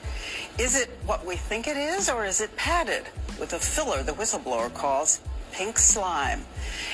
Is 0.58 0.80
it 0.80 0.88
what 1.04 1.26
we 1.26 1.36
think 1.36 1.66
it 1.66 1.76
is, 1.76 2.08
or 2.08 2.24
is 2.24 2.40
it 2.40 2.56
padded 2.56 3.04
with 3.38 3.52
a 3.52 3.58
filler 3.58 4.02
the 4.02 4.12
whistleblower 4.12 4.72
calls 4.72 5.20
pink 5.52 5.76
slime? 5.78 6.40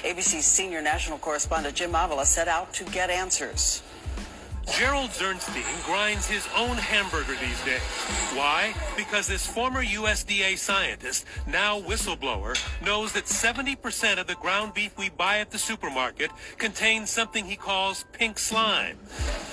ABC's 0.03 0.47
senior 0.47 0.83
national 0.83 1.19
correspondent 1.19 1.77
Jim 1.77 1.95
Avila 1.95 2.27
set 2.27 2.49
out 2.49 2.73
to 2.75 2.85
get 2.85 3.11
answers. 3.11 3.83
Gerald 4.73 5.11
Zirnstein 5.11 5.85
grinds 5.85 6.27
his 6.27 6.47
own 6.57 6.77
hamburger 6.77 7.35
these 7.41 7.65
days. 7.65 7.81
Why? 8.35 8.75
Because 8.97 9.27
this 9.27 9.47
former 9.47 9.83
USDA 9.83 10.59
scientist, 10.59 11.25
now 11.47 11.81
whistleblower, 11.81 12.59
knows 12.85 13.13
that 13.13 13.25
70% 13.25 14.19
of 14.19 14.27
the 14.27 14.35
ground 14.35 14.75
beef 14.75 14.99
we 14.99 15.09
buy 15.09 15.39
at 15.39 15.51
the 15.51 15.59
supermarket 15.59 16.31
contains 16.59 17.11
something 17.11 17.45
he 17.45 17.57
calls 17.57 18.05
pink 18.13 18.39
slime. 18.39 18.99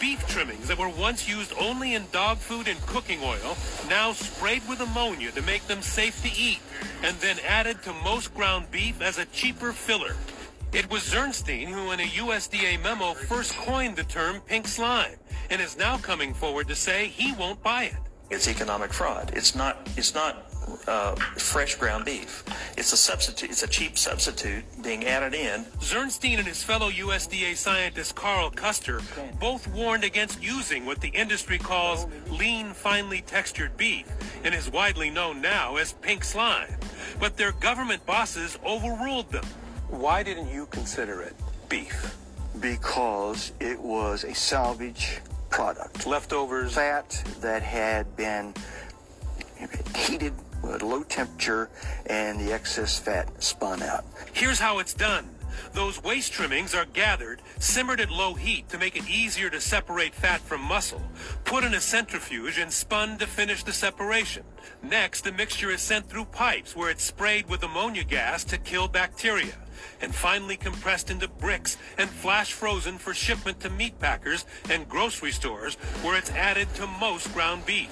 Beef 0.02 0.28
trimmings 0.28 0.68
that 0.68 0.80
were 0.80 0.90
once 0.90 1.30
used 1.30 1.54
only 1.60 1.94
in 1.94 2.04
dog 2.12 2.38
food 2.40 2.68
and 2.68 2.82
cooking 2.88 3.20
oil, 3.24 3.56
now 3.88 4.12
sprayed 4.12 4.68
with 4.68 4.82
ammonia 4.82 5.32
to 5.32 5.42
make 5.44 5.66
them 5.68 5.82
safe 5.82 6.22
to 6.24 6.38
eat, 6.38 6.60
and 7.04 7.16
then 7.18 7.38
added 7.48 7.82
to 7.84 7.94
most 8.04 8.34
ground 8.34 8.70
beef 8.72 9.02
as 9.02 9.18
a 9.18 9.26
cheaper 9.28 9.72
filler. 9.72 10.16
It 10.74 10.90
was 10.90 11.04
Zirnstein 11.04 11.68
who, 11.68 11.92
in 11.92 12.00
a 12.00 12.04
USDA 12.04 12.82
memo, 12.82 13.14
first 13.14 13.54
coined 13.54 13.96
the 13.96 14.04
term 14.04 14.42
pink 14.42 14.68
slime 14.68 15.18
and 15.52 15.62
is 15.62 15.78
now 15.78 16.00
coming 16.00 16.34
forward 16.34 16.68
to 16.68 16.76
say 16.76 17.10
he 17.10 17.32
won't 17.34 17.62
buy 17.62 17.84
it. 17.84 17.98
It's 18.32 18.48
economic 18.48 18.92
fraud. 18.92 19.34
It's 19.36 19.54
not. 19.54 19.88
It's 19.98 20.16
not 20.16 20.52
uh, 20.88 21.14
fresh 21.38 21.76
ground 21.76 22.06
beef. 22.06 22.44
It's 22.76 22.92
a 22.92 22.98
substitute. 22.98 23.52
It's 23.52 23.62
a 23.62 23.68
cheap 23.68 24.00
substitute 24.00 24.64
being 24.82 25.06
added 25.06 25.36
in. 25.36 25.66
Zirnstein 25.80 26.40
and 26.40 26.48
his 26.48 26.64
fellow 26.64 26.90
USDA 26.90 27.56
scientist 27.56 28.16
Carl 28.16 28.50
Custer 28.50 29.02
both 29.40 29.68
warned 29.68 30.04
against 30.04 30.42
using 30.42 30.88
what 30.88 31.02
the 31.02 31.10
industry 31.10 31.60
calls 31.60 32.08
lean, 32.32 32.74
finely 32.74 33.22
textured 33.22 33.78
beef 33.78 34.08
and 34.44 34.56
is 34.56 34.72
widely 34.72 35.12
known 35.12 35.40
now 35.40 35.76
as 35.76 35.94
pink 35.94 36.24
slime. 36.24 36.74
But 37.20 37.38
their 37.38 37.52
government 37.52 38.04
bosses 38.08 38.58
overruled 38.66 39.32
them. 39.32 39.46
Why 39.90 40.24
didn't 40.24 40.50
you 40.50 40.66
consider 40.68 41.22
it 41.22 41.36
beef? 41.70 42.18
Because 42.60 43.52
it 43.60 43.80
was 43.80 44.24
a 44.24 44.34
salvage 44.34 45.20
product. 45.50 46.06
Leftovers. 46.06 46.74
Fat 46.74 47.24
that 47.42 47.62
had 47.62 48.16
been 48.16 48.54
heated 49.96 50.34
at 50.72 50.82
low 50.82 51.04
temperature 51.04 51.70
and 52.06 52.40
the 52.40 52.54
excess 52.54 52.98
fat 52.98 53.44
spun 53.44 53.82
out. 53.82 54.06
Here's 54.34 54.60
how 54.60 54.80
it's 54.80 54.94
done. 54.94 55.30
Those 55.74 56.04
waste 56.04 56.34
trimmings 56.34 56.74
are 56.74 56.86
gathered, 56.86 57.42
simmered 57.60 58.00
at 58.00 58.10
low 58.10 58.34
heat 58.34 58.70
to 58.70 58.78
make 58.78 58.96
it 58.96 59.08
easier 59.10 59.50
to 59.50 59.62
separate 59.62 60.16
fat 60.16 60.42
from 60.42 60.62
muscle, 60.62 61.02
put 61.46 61.64
in 61.64 61.74
a 61.74 61.82
centrifuge 61.82 62.58
and 62.58 62.72
spun 62.72 63.18
to 63.20 63.28
finish 63.28 63.64
the 63.64 63.74
separation. 63.74 64.44
Next, 64.82 65.22
the 65.24 65.32
mixture 65.32 65.70
is 65.70 65.82
sent 65.82 66.10
through 66.10 66.26
pipes 66.26 66.76
where 66.76 66.90
it's 66.90 67.04
sprayed 67.04 67.50
with 67.50 67.64
ammonia 67.64 68.04
gas 68.04 68.44
to 68.46 68.58
kill 68.58 68.88
bacteria, 68.88 69.54
and 70.02 70.14
finally 70.14 70.58
compressed 70.58 71.10
into 71.10 71.28
bricks 71.28 71.78
and 71.98 72.10
flash 72.10 72.54
frozen 72.54 72.98
for 72.98 73.14
shipment 73.14 73.60
to 73.62 73.70
meat 73.70 74.00
packers 74.00 74.46
and 74.70 74.90
grocery 74.90 75.32
stores 75.32 75.76
where 76.02 76.18
it's 76.18 76.32
added 76.32 76.74
to 76.76 76.88
most 76.88 77.34
ground 77.34 77.66
beef. 77.66 77.90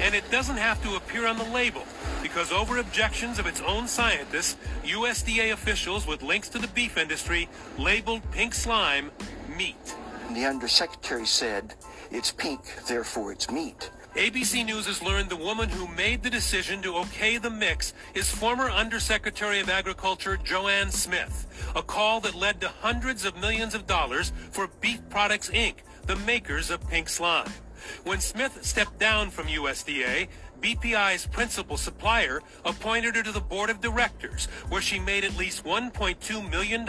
And 0.00 0.14
it 0.14 0.28
doesn't 0.30 0.56
have 0.56 0.82
to 0.82 0.96
appear 0.96 1.26
on 1.26 1.38
the 1.38 1.44
label 1.44 1.84
because 2.22 2.50
over 2.50 2.78
objections 2.78 3.38
of 3.38 3.46
its 3.46 3.60
own 3.60 3.86
scientists, 3.86 4.56
USDA 4.84 5.52
officials 5.52 6.06
with 6.06 6.22
links 6.22 6.48
to 6.50 6.58
the 6.58 6.68
beef 6.68 6.96
industry 6.96 7.48
labeled 7.78 8.22
pink 8.32 8.54
slime 8.54 9.10
meat. 9.56 9.94
The 10.32 10.46
undersecretary 10.46 11.26
said, 11.26 11.74
it's 12.10 12.32
pink, 12.32 12.60
therefore 12.88 13.32
it's 13.32 13.50
meat. 13.50 13.90
ABC 14.14 14.64
News 14.64 14.86
has 14.86 15.02
learned 15.02 15.28
the 15.28 15.34
woman 15.34 15.68
who 15.68 15.88
made 15.88 16.22
the 16.22 16.30
decision 16.30 16.80
to 16.82 16.94
okay 16.98 17.36
the 17.36 17.50
mix 17.50 17.94
is 18.14 18.30
former 18.30 18.70
Undersecretary 18.70 19.58
of 19.58 19.68
Agriculture 19.68 20.36
JoAnn 20.36 20.92
Smith, 20.92 21.72
a 21.74 21.82
call 21.82 22.20
that 22.20 22.36
led 22.36 22.60
to 22.60 22.68
hundreds 22.68 23.24
of 23.24 23.36
millions 23.40 23.74
of 23.74 23.88
dollars 23.88 24.32
for 24.52 24.68
Beef 24.80 25.00
Products 25.10 25.50
Inc., 25.50 25.78
the 26.06 26.14
makers 26.14 26.70
of 26.70 26.88
pink 26.88 27.08
slime. 27.08 27.50
When 28.04 28.20
Smith 28.20 28.64
stepped 28.64 29.00
down 29.00 29.30
from 29.30 29.48
USDA, 29.48 30.28
BPI's 30.64 31.26
principal 31.26 31.76
supplier 31.76 32.40
appointed 32.64 33.16
her 33.16 33.22
to 33.22 33.32
the 33.32 33.40
board 33.40 33.68
of 33.68 33.82
directors, 33.82 34.46
where 34.70 34.80
she 34.80 34.98
made 34.98 35.22
at 35.22 35.36
least 35.36 35.62
$1.2 35.62 36.50
million 36.50 36.88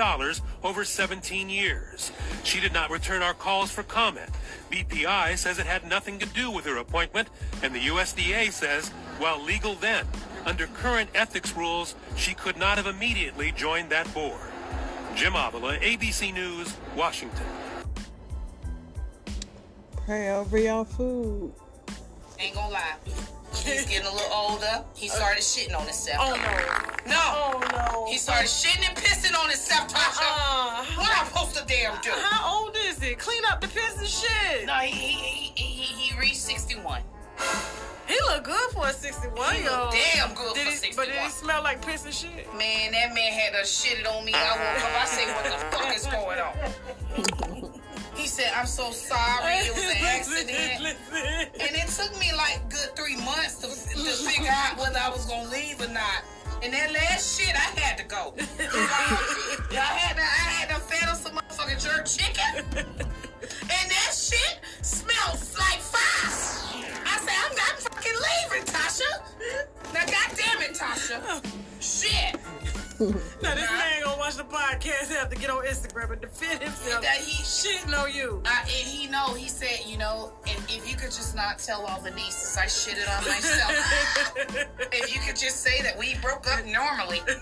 over 0.63 0.85
17 0.85 1.49
years. 1.49 2.13
She 2.45 2.61
did 2.61 2.71
not 2.71 2.89
return 2.89 3.21
our 3.21 3.33
calls 3.33 3.71
for 3.71 3.83
comment. 3.83 4.29
BPI 4.71 5.37
says 5.37 5.59
it 5.59 5.65
had 5.65 5.85
nothing 5.89 6.19
to 6.19 6.25
do 6.25 6.49
with 6.49 6.63
her 6.63 6.77
appointment, 6.77 7.27
and 7.61 7.75
the 7.75 7.81
USDA 7.81 8.49
says, 8.53 8.91
while 9.19 9.43
legal 9.43 9.75
then, 9.75 10.07
under 10.45 10.67
current 10.67 11.09
ethics 11.13 11.53
rules, 11.53 11.95
she 12.15 12.33
could 12.33 12.55
not 12.55 12.77
have 12.77 12.87
immediately 12.87 13.51
joined 13.51 13.89
that 13.89 14.11
board. 14.13 14.39
Jim 15.15 15.35
Avila, 15.35 15.77
ABC 15.79 16.33
News, 16.33 16.73
Washington. 16.95 17.45
Pray 20.05 20.29
over 20.29 20.57
your 20.57 20.85
food. 20.85 21.51
Ain't 22.39 22.55
gonna 22.55 22.71
lie. 22.71 23.34
He's 23.63 23.85
getting 23.89 24.07
a 24.07 24.11
little 24.11 24.33
older. 24.33 24.83
He 24.95 25.09
oh. 25.09 25.13
started 25.15 25.41
shitting 25.41 25.75
on 25.77 25.83
himself. 25.83 26.17
Oh 26.19 26.35
no. 26.35 27.11
No. 27.11 27.21
Oh 27.21 27.63
no. 27.71 28.11
He 28.11 28.17
started 28.17 28.47
shitting 28.47 28.87
and 28.87 28.97
pissing 28.97 29.37
on 29.37 29.49
himself, 29.49 29.87
Tasha. 29.87 30.21
Uh-uh. 30.21 30.85
What 30.97 31.11
I'm 31.17 31.25
supposed 31.27 31.55
to 31.55 31.65
damn 31.67 31.99
do? 32.01 32.11
How 32.11 32.63
old 32.63 32.75
is 32.77 33.01
it? 33.01 33.17
Clean 33.19 33.41
up 33.49 33.61
the 33.61 33.67
piss 33.67 33.97
and 33.99 34.07
shit. 34.07 34.65
No, 34.67 34.73
he 34.73 34.91
he, 34.91 35.51
he, 35.55 35.63
he, 35.63 36.09
he 36.11 36.19
reached 36.19 36.37
61. 36.37 37.01
He 38.07 38.15
look 38.27 38.43
good 38.43 38.71
for 38.71 38.87
a 38.87 38.93
61 38.93 39.55
He 39.55 39.61
year 39.63 39.71
old. 39.71 39.91
damn 39.91 40.33
good 40.35 40.53
did 40.53 40.65
for 40.65 40.69
he, 40.71 40.75
61. 40.77 40.95
But 40.95 41.11
did 41.13 41.21
he 41.23 41.29
smell 41.29 41.63
like 41.63 41.83
piss 41.85 42.05
and 42.05 42.13
shit? 42.13 42.53
Man, 42.55 42.91
that 42.91 43.13
man 43.15 43.31
had 43.33 43.59
to 43.59 43.65
shit 43.65 43.99
it 43.99 44.05
on 44.07 44.23
me. 44.23 44.31
I 44.35 44.51
woke 44.51 44.85
up. 44.85 45.01
I 45.01 45.05
said, 45.05 45.33
what 45.33 45.45
the 45.45 45.75
fuck 45.75 45.95
is 45.95 46.05
going 46.05 46.39
on? 46.39 47.54
Said, 48.35 48.51
I'm 48.53 48.65
so 48.65 48.91
sorry. 48.91 49.63
It 49.63 49.73
was 49.73 49.85
an 49.85 49.95
accident. 50.03 50.97
And 51.55 51.71
it 51.71 51.87
took 51.87 52.11
me 52.19 52.33
like 52.35 52.69
good 52.69 52.93
three 52.93 53.15
months 53.15 53.55
to, 53.63 53.67
to 53.67 54.11
figure 54.27 54.51
out 54.51 54.77
whether 54.77 54.99
I 54.99 55.07
was 55.07 55.25
gonna 55.25 55.49
leave 55.49 55.79
or 55.79 55.87
not. 55.87 56.19
And 56.61 56.73
that 56.73 56.91
last 56.91 57.39
shit, 57.39 57.55
I 57.55 57.79
had 57.79 57.97
to 57.97 58.03
go. 58.03 58.33
I 58.59 59.71
had 59.71 60.17
to, 60.17 60.21
I 60.21 60.51
had 60.51 60.67
to 60.67 60.95
him 60.97 61.15
some 61.15 61.37
motherfucking 61.37 61.81
jerk 61.81 62.05
chicken. 62.07 62.65
And 62.75 63.91
that 63.95 64.11
shit 64.11 64.59
smells 64.81 65.57
like 65.57 65.79
fire. 65.79 66.83
I 67.05 67.17
said, 67.23 67.39
I'm 67.39 67.55
not 67.55 67.79
fucking 67.87 68.19
leaving, 68.51 68.67
Tasha. 68.67 69.93
Now, 69.93 70.03
goddamn 70.03 70.61
it, 70.61 70.75
Tasha. 70.75 71.23
Oh. 71.25 71.41
Shit. 71.79 72.35
Now 73.41 73.53
this 73.55 73.69
man 73.69 74.03
gonna 74.03 74.17
watch 74.17 74.35
the 74.35 74.43
podcast 74.43 75.09
have 75.09 75.29
to 75.29 75.35
get 75.35 75.49
on 75.49 75.65
Instagram 75.65 76.13
and 76.13 76.21
defend 76.21 76.63
himself. 76.63 77.01
That 77.01 77.17
he 77.17 77.43
shit 77.43 77.85
know 77.89 78.05
you. 78.05 78.41
I, 78.45 78.61
and 78.61 78.69
he 78.69 79.07
know, 79.07 79.33
he 79.33 79.49
said, 79.49 79.85
you 79.85 79.97
know, 79.97 80.31
if, 80.45 80.63
if 80.69 80.89
you 80.89 80.95
could 80.95 81.11
just 81.11 81.35
not 81.35 81.59
tell 81.59 81.85
all 81.85 81.99
the 81.99 82.11
nieces 82.11 82.55
I 82.55 82.65
shitted 82.67 83.03
on 83.17 83.25
myself. 83.25 83.71
if 84.93 85.13
you 85.13 85.19
could 85.27 85.35
just 85.35 85.61
say 85.61 85.81
that 85.81 85.97
we 85.99 86.15
broke 86.21 86.47
up 86.47 86.63
normally. 86.65 87.19
I 87.27 87.35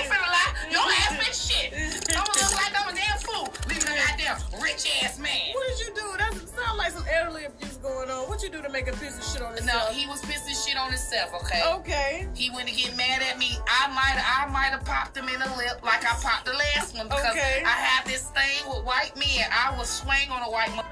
ain't 0.00 0.08
finna 0.08 0.30
lie. 0.32 0.54
Your 0.70 0.80
ass 0.80 1.12
been 1.20 1.34
shit. 1.34 1.74
I'm 2.16 2.24
gonna 2.24 2.40
look 2.40 2.56
like 2.56 2.72
I'm 2.74 2.88
a 2.88 2.96
damn 2.96 3.18
fool. 3.18 3.52
Leaving 3.68 3.92
a 3.92 3.96
goddamn 3.96 4.62
rich 4.62 4.88
ass 5.02 5.18
man. 5.18 5.52
What 5.52 5.68
did 5.68 5.78
you 5.80 5.94
do? 5.94 6.16
That 6.16 6.32
sound 6.48 6.78
like 6.78 6.92
some 6.92 7.04
elderly 7.12 7.44
abuse 7.44 7.76
going 7.76 8.08
on. 8.08 8.28
what 8.28 8.42
you 8.42 8.48
do 8.48 8.62
to 8.62 8.68
make 8.70 8.88
a 8.88 8.92
piece 8.92 9.18
of 9.18 9.24
shit 9.24 9.42
on 9.42 9.54
himself? 9.54 9.90
No, 9.90 9.94
he 9.94 10.06
was 10.06 10.22
pissing 10.22 10.56
shit 10.66 10.76
on 10.76 10.88
himself. 10.88 11.34
Okay. 11.42 11.62
Okay. 11.74 12.28
He 12.34 12.50
went 12.50 12.68
to 12.68 12.74
get 12.74 12.93
mad 12.96 13.22
at 13.22 13.38
me. 13.38 13.56
I 13.68 13.88
might, 13.88 14.22
I 14.24 14.50
might 14.50 14.70
have 14.70 14.84
popped 14.84 15.16
him 15.16 15.28
in 15.28 15.40
the 15.40 15.46
lip 15.56 15.82
like 15.82 16.04
I 16.04 16.14
popped 16.20 16.46
the 16.46 16.52
last 16.52 16.96
one 16.96 17.08
because 17.08 17.24
Okay. 17.30 17.62
I 17.64 17.70
have 17.70 18.06
this 18.06 18.30
thing 18.30 18.68
with 18.68 18.84
white 18.84 19.16
men. 19.16 19.46
I 19.50 19.76
will 19.76 19.84
swing 19.84 20.30
on 20.30 20.42
a 20.42 20.50
white 20.50 20.70
man. 20.74 20.84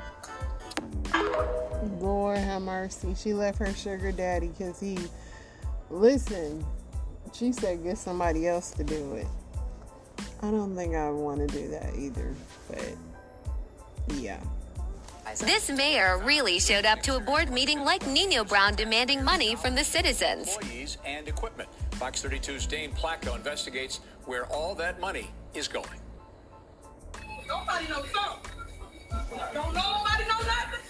Lord 2.01 2.39
have 2.39 2.63
mercy. 2.63 3.15
She 3.15 3.35
left 3.35 3.59
her 3.59 3.73
sugar 3.75 4.13
daddy 4.13 4.49
because 4.49 4.81
he. 4.81 4.99
Listen, 5.91 6.65
she 7.33 7.53
said 7.53 7.83
get 7.85 7.99
somebody 7.99 8.49
else 8.49 8.71
to 8.73 8.85
do 8.85 9.15
it. 9.15 9.27
I 10.43 10.51
don't 10.51 10.75
think 10.75 10.95
I 10.95 11.11
want 11.11 11.47
to 11.47 11.47
do 11.47 11.69
that 11.69 11.95
either, 11.97 12.35
but 12.69 12.95
yeah. 14.15 14.41
This 15.39 15.71
mayor 15.71 16.19
really 16.19 16.59
showed 16.59 16.85
up 16.85 17.01
to 17.03 17.17
a 17.17 17.21
board 17.21 17.51
meeting 17.51 17.81
like 17.85 18.07
Nino 18.07 18.43
Brown 18.43 18.75
demanding 18.75 19.23
money 19.25 19.55
from 19.55 19.75
the 19.75 19.85
citizens. 19.85 20.57
Employees 20.57 20.99
and 21.07 21.29
equipment. 21.29 21.69
Fox 22.03 22.21
32's 22.21 22.67
Dane 22.67 22.91
Placko 22.91 23.37
investigates 23.37 24.01
where 24.25 24.47
all 24.47 24.75
that 24.75 24.99
money 24.99 25.31
is 25.55 25.69
going. 25.69 25.87
Nobody 27.47 27.87
knows 27.87 28.09
something. 28.11 28.51
Don't 29.55 29.73
nobody 29.73 30.25
know 30.25 30.41
nothing. 30.45 30.81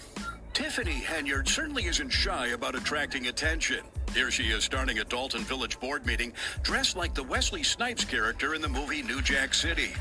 Tiffany 0.53 1.03
Henyard 1.05 1.47
certainly 1.47 1.85
isn't 1.85 2.09
shy 2.09 2.47
about 2.47 2.73
attracting 2.73 3.27
attention. 3.27 3.81
Here 4.15 4.31
she 4.31 4.45
is 4.45 4.63
starting 4.63 4.97
a 4.97 5.03
Dolton 5.03 5.43
Village 5.43 5.79
board 5.79 6.03
meeting 6.07 6.33
dressed 6.63 6.95
like 6.95 7.13
the 7.13 7.21
Wesley 7.21 7.61
Snipes 7.61 8.05
character 8.05 8.55
in 8.55 8.61
the 8.63 8.69
movie 8.69 9.03
New 9.03 9.21
Jack 9.21 9.53
City. 9.53 9.91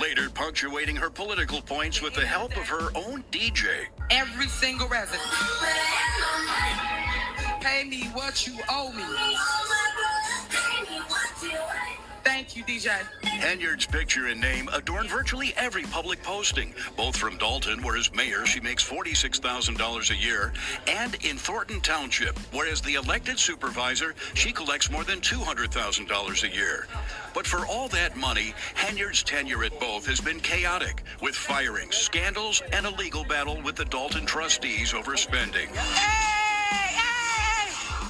Later 0.00 0.30
punctuating 0.30 0.96
her 0.96 1.10
political 1.10 1.60
points 1.60 2.00
with 2.00 2.14
the 2.14 2.24
help 2.24 2.56
of 2.56 2.66
her 2.66 2.88
own 2.94 3.22
DJ. 3.30 3.88
Every 4.10 4.46
single 4.46 4.88
resident. 4.88 5.28
Pay 7.60 7.84
me 7.84 8.04
what 8.14 8.46
you 8.46 8.54
owe 8.70 8.90
me. 8.92 9.02
Thank 12.42 12.56
you, 12.56 12.64
DJ. 12.64 12.88
Henyard's 13.22 13.86
picture 13.86 14.26
and 14.26 14.40
name 14.40 14.68
adorn 14.72 15.06
virtually 15.06 15.54
every 15.56 15.84
public 15.84 16.20
posting, 16.24 16.74
both 16.96 17.16
from 17.16 17.38
Dolton, 17.38 17.80
where 17.84 17.96
as 17.96 18.12
mayor 18.12 18.44
she 18.46 18.58
makes 18.58 18.82
$46,000 18.82 20.10
a 20.10 20.16
year, 20.16 20.52
and 20.88 21.14
in 21.24 21.36
Thornton 21.36 21.80
Township, 21.80 22.36
where 22.52 22.66
as 22.66 22.80
the 22.80 22.94
elected 22.94 23.38
supervisor 23.38 24.16
she 24.34 24.50
collects 24.50 24.90
more 24.90 25.04
than 25.04 25.20
$200,000 25.20 26.42
a 26.42 26.48
year. 26.52 26.88
But 27.32 27.46
for 27.46 27.64
all 27.64 27.86
that 27.90 28.16
money, 28.16 28.54
Henyard's 28.74 29.22
tenure 29.22 29.62
at 29.62 29.78
both 29.78 30.04
has 30.06 30.20
been 30.20 30.40
chaotic, 30.40 31.04
with 31.20 31.36
firings, 31.36 31.94
scandals, 31.94 32.60
and 32.72 32.86
a 32.86 32.90
legal 32.90 33.22
battle 33.22 33.62
with 33.62 33.76
the 33.76 33.84
Dolton 33.84 34.26
trustees 34.26 34.94
over 34.94 35.16
spending. 35.16 35.68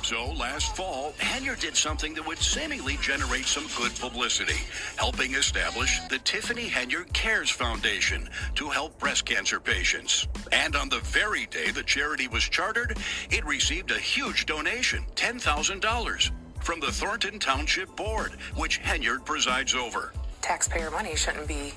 So 0.03 0.33
last 0.33 0.75
fall, 0.75 1.13
Henyard 1.19 1.61
did 1.61 1.77
something 1.77 2.13
that 2.15 2.27
would 2.27 2.39
seemingly 2.39 2.99
generate 3.01 3.47
some 3.47 3.69
good 3.79 3.95
publicity, 4.01 4.59
helping 4.97 5.35
establish 5.35 6.01
the 6.11 6.19
Tiffany 6.19 6.69
Henyard 6.69 7.13
Cares 7.13 7.51
Foundation 7.51 8.29
to 8.57 8.69
help 8.69 8.99
breast 8.99 9.25
cancer 9.25 9.61
patients. 9.61 10.27
And 10.51 10.75
on 10.75 10.89
the 10.89 10.99
very 11.01 11.47
day 11.47 11.71
the 11.71 11.85
charity 11.85 12.27
was 12.27 12.43
chartered, 12.43 12.99
it 13.31 13.47
received 13.47 13.93
a 13.93 13.99
huge 13.99 14.45
donation, 14.45 15.05
$10,000, 15.15 16.31
from 16.61 16.81
the 16.81 16.91
Thornton 16.91 17.39
Township 17.39 17.95
Board, 17.95 18.33
which 18.57 18.81
Henyard 18.81 19.25
presides 19.25 19.73
over. 19.73 20.13
Taxpayer 20.41 20.91
money 20.91 21.15
shouldn't 21.15 21.47
be 21.47 21.75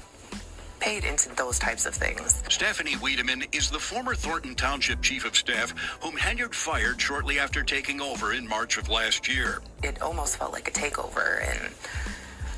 paid 0.86 1.04
into 1.04 1.34
those 1.34 1.58
types 1.58 1.88
of 1.88 1.95
things. 1.95 2.43
Stephanie 2.48 2.95
Wiedemann 2.98 3.43
is 3.52 3.71
the 3.71 3.80
former 3.80 4.13
Thornton 4.13 4.54
Township 4.54 5.02
Chief 5.02 5.26
of 5.26 5.36
Staff, 5.36 5.74
whom 6.00 6.15
Henyard 6.15 6.54
fired 6.54 7.02
shortly 7.02 7.39
after 7.39 7.63
taking 7.63 8.00
over 8.00 8.34
in 8.34 8.48
March 8.48 8.78
of 8.78 8.88
last 8.88 9.28
year. 9.28 9.63
It 9.82 10.00
almost 10.04 10.38
felt 10.38 10.54
like 10.54 10.67
a 10.67 10.71
takeover 10.71 11.41
and 11.41 11.74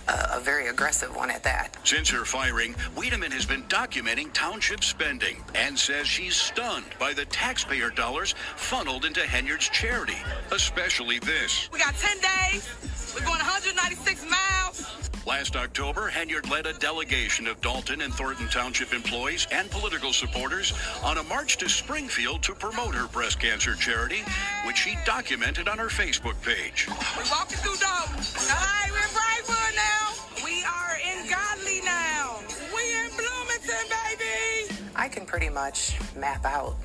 a, 0.09 0.37
a 0.37 0.39
very 0.41 0.67
aggressive 0.67 1.15
one 1.15 1.31
at 1.31 1.41
that. 1.43 1.77
Since 1.87 2.09
her 2.09 2.25
firing, 2.25 2.75
Wiedemann 2.97 3.31
has 3.31 3.45
been 3.45 3.63
documenting 3.63 4.33
township 4.33 4.83
spending 4.83 5.41
and 5.55 5.79
says 5.79 6.05
she's 6.05 6.35
stunned 6.35 6.97
by 6.99 7.13
the 7.13 7.23
taxpayer 7.25 7.91
dollars 7.91 8.35
funneled 8.57 9.05
into 9.05 9.21
Henyard's 9.21 9.69
charity, 9.69 10.21
especially 10.51 11.19
this. 11.19 11.69
We 11.71 11.79
got 11.79 11.95
10 11.95 12.17
days. 12.17 12.96
We're 13.17 13.25
going 13.25 13.39
196 13.39 14.29
miles. 14.29 14.85
Last 15.25 15.55
October, 15.55 16.11
Henyard 16.11 16.51
led 16.51 16.67
a 16.67 16.73
delegation 16.73 17.47
of 17.47 17.59
Dolton 17.61 18.01
and 18.01 18.13
Thornton 18.13 18.47
Township 18.47 18.93
employees 18.93 19.47
and 19.51 19.71
political 19.71 20.13
supporters 20.13 20.71
on 21.03 21.17
a 21.17 21.23
march 21.23 21.57
to 21.57 21.67
Springfield 21.67 22.43
to 22.43 22.53
promote 22.53 22.93
her 22.93 23.07
breast 23.07 23.39
cancer 23.39 23.73
charity, 23.73 24.23
which 24.67 24.77
she 24.77 24.99
documented 25.03 25.67
on 25.67 25.79
her 25.79 25.87
Facebook 25.87 26.39
page. 26.43 26.87
We're 27.17 27.23
walking 27.31 27.57
through 27.57 27.77
Dolton. 27.77 28.23
Hi, 28.49 28.91
we're 28.91 28.99
in 28.99 29.13
Braidwood 29.17 29.75
now. 29.75 30.13
We 30.45 30.63
are 30.63 30.97
in 31.01 31.27
Godley 31.27 31.81
now. 31.83 32.39
We're 32.71 33.03
in 33.03 33.11
Bloomington, 33.17 33.87
baby. 33.89 34.91
I 34.95 35.09
can 35.09 35.25
pretty 35.25 35.49
much 35.49 35.97
map 36.15 36.45
out 36.45 36.75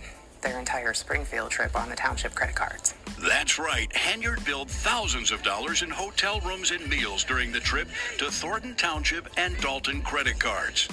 their 0.42 0.58
entire 0.58 0.92
Springfield 0.92 1.50
trip 1.50 1.74
on 1.76 1.88
the 1.88 1.96
township 1.96 2.34
credit 2.34 2.54
cards. 2.54 2.94
That's 3.20 3.58
right. 3.58 3.88
Henyard 3.90 4.44
billed 4.44 4.68
thousands 4.68 5.30
of 5.30 5.42
dollars 5.42 5.82
in 5.82 5.90
hotel 5.90 6.40
rooms 6.40 6.72
and 6.72 6.88
meals 6.88 7.22
during 7.22 7.52
the 7.52 7.60
trip 7.60 7.88
to 8.18 8.30
Thornton 8.30 8.74
Township 8.74 9.28
and 9.36 9.56
Dolton 9.58 10.02
credit 10.02 10.40
cards. 10.40 10.88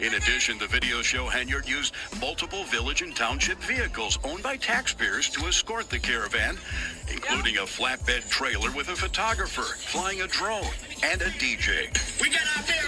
In 0.00 0.14
addition, 0.14 0.58
the 0.58 0.66
video 0.66 1.02
show 1.02 1.26
Henyard 1.26 1.68
used 1.68 1.94
multiple 2.20 2.64
village 2.64 3.02
and 3.02 3.14
township 3.14 3.58
vehicles 3.58 4.18
owned 4.24 4.42
by 4.42 4.56
taxpayers 4.56 5.28
to 5.30 5.46
escort 5.46 5.90
the 5.90 5.98
caravan, 5.98 6.56
including 7.12 7.58
a 7.58 7.62
flatbed 7.62 8.28
trailer 8.30 8.70
with 8.72 8.88
a 8.88 8.96
photographer, 8.96 9.62
flying 9.62 10.22
a 10.22 10.26
drone, 10.26 10.64
and 11.02 11.20
a 11.20 11.30
DJ. 11.36 11.92
We 12.20 12.30
got 12.30 12.40
our 12.56 12.62
mayor 12.66 12.83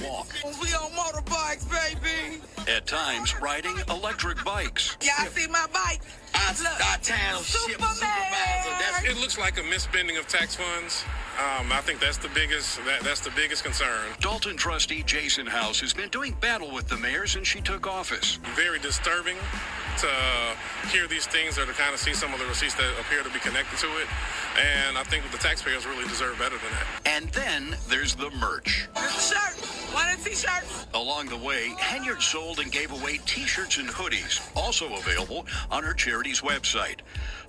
walk. 0.00 0.28
We 0.44 0.68
on 0.74 0.90
motorbikes, 0.92 1.68
baby. 1.70 2.40
At 2.70 2.86
times, 2.86 3.40
riding 3.40 3.76
electric 3.88 4.44
bikes. 4.44 4.96
Y'all 5.02 5.28
see 5.30 5.46
my 5.48 5.66
bike? 5.72 6.00
Our 6.34 6.98
township 6.98 7.44
supervisor. 7.44 8.06
It 9.04 9.18
looks 9.18 9.38
like 9.38 9.58
a 9.58 9.62
misspending 9.62 10.18
of 10.18 10.26
tax 10.28 10.54
funds. 10.54 11.04
Um, 11.38 11.72
I 11.72 11.80
think 11.80 11.98
that's 12.00 12.18
the 12.18 12.28
biggest 12.28 12.84
that, 12.84 13.00
that's 13.00 13.20
the 13.20 13.30
biggest 13.30 13.64
concern. 13.64 14.06
Dolton 14.20 14.56
trustee 14.56 15.02
Jason 15.02 15.46
House 15.46 15.80
has 15.80 15.92
been 15.92 16.08
doing 16.10 16.34
battle 16.40 16.70
with 16.72 16.88
the 16.88 16.96
mayor 16.96 17.26
since 17.26 17.48
she 17.48 17.60
took 17.60 17.86
office. 17.86 18.38
Very 18.54 18.78
disturbing 18.78 19.36
to 19.98 20.88
hear 20.88 21.06
these 21.06 21.26
things 21.26 21.58
or 21.58 21.66
to 21.66 21.72
kind 21.72 21.94
of 21.94 22.00
see 22.00 22.12
some 22.12 22.32
of 22.32 22.40
the 22.40 22.46
receipts 22.46 22.74
that 22.74 22.90
appear 23.00 23.22
to 23.22 23.30
be 23.30 23.38
connected 23.38 23.78
to 23.78 23.86
it. 23.98 24.06
And 24.58 24.98
I 24.98 25.02
think 25.04 25.30
the 25.30 25.38
taxpayers 25.38 25.86
really 25.86 26.06
deserve 26.08 26.38
better 26.38 26.56
than 26.56 26.70
that. 26.70 26.86
And 27.06 27.28
then 27.30 27.76
there's 27.88 28.14
the 28.14 28.30
merch. 28.32 28.88
Here's 28.96 29.14
the 29.14 29.34
shirt. 29.34 29.56
One 29.94 30.08
of 30.08 30.24
the 30.24 30.30
t-shirts. 30.30 30.86
Along 30.94 31.26
the 31.26 31.36
way, 31.36 31.70
Henyard 31.78 32.22
sold 32.22 32.58
and 32.58 32.72
gave 32.72 32.92
away 32.92 33.18
t-shirts 33.26 33.78
and 33.78 33.88
hoodies, 33.88 34.40
also 34.56 34.94
available 34.94 35.46
on 35.70 35.82
her 35.82 35.94
charity's 35.94 36.40
website. 36.40 37.00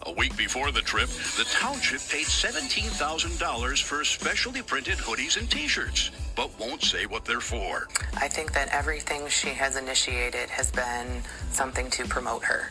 A 0.06 0.12
week 0.12 0.36
before 0.36 0.72
the 0.72 0.82
trip, 0.82 1.08
the 1.38 1.46
township 1.52 2.02
paid 2.10 2.26
$17,000 2.26 3.84
for 3.84 4.04
specially 4.04 4.62
printed 4.62 4.98
hoodies 4.98 5.38
and 5.38 5.50
t-shirts, 5.50 6.12
but 6.36 6.58
won't 6.60 6.82
say 6.82 7.06
what 7.06 7.26
they're 7.26 7.40
for. 7.40 7.88
I 8.16 8.28
think 8.28 8.54
that 8.54 8.70
everything 8.70 9.28
she 9.28 9.50
has 9.50 9.76
initiated 9.76 10.50
has 10.50 10.72
been 10.72 11.22
something 11.52 11.90
to 11.92 12.06
promote 12.06 12.44
her, 12.46 12.70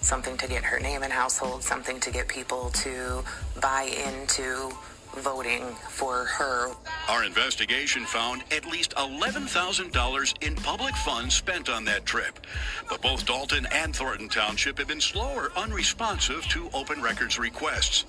something 0.00 0.36
to 0.38 0.48
get 0.48 0.64
her 0.64 0.78
name 0.80 1.02
in 1.02 1.10
household, 1.10 1.62
something 1.62 2.00
to 2.00 2.10
get 2.10 2.28
people 2.28 2.70
to 2.70 3.22
buy 3.60 3.82
into 3.82 4.72
voting 5.16 5.62
for 5.88 6.24
her. 6.24 6.72
Our 7.08 7.24
investigation 7.24 8.04
found 8.04 8.42
at 8.50 8.64
least 8.66 8.94
$11,000 8.96 10.46
in 10.46 10.56
public 10.56 10.94
funds 10.96 11.34
spent 11.34 11.68
on 11.68 11.84
that 11.84 12.06
trip. 12.06 12.46
But 12.88 13.02
both 13.02 13.26
Dolton 13.26 13.66
and 13.72 13.94
Thornton 13.94 14.28
Township 14.28 14.78
have 14.78 14.88
been 14.88 15.00
slow 15.00 15.32
or 15.34 15.52
unresponsive 15.56 16.42
to 16.48 16.70
open 16.72 17.02
records 17.02 17.38
requests. 17.38 18.04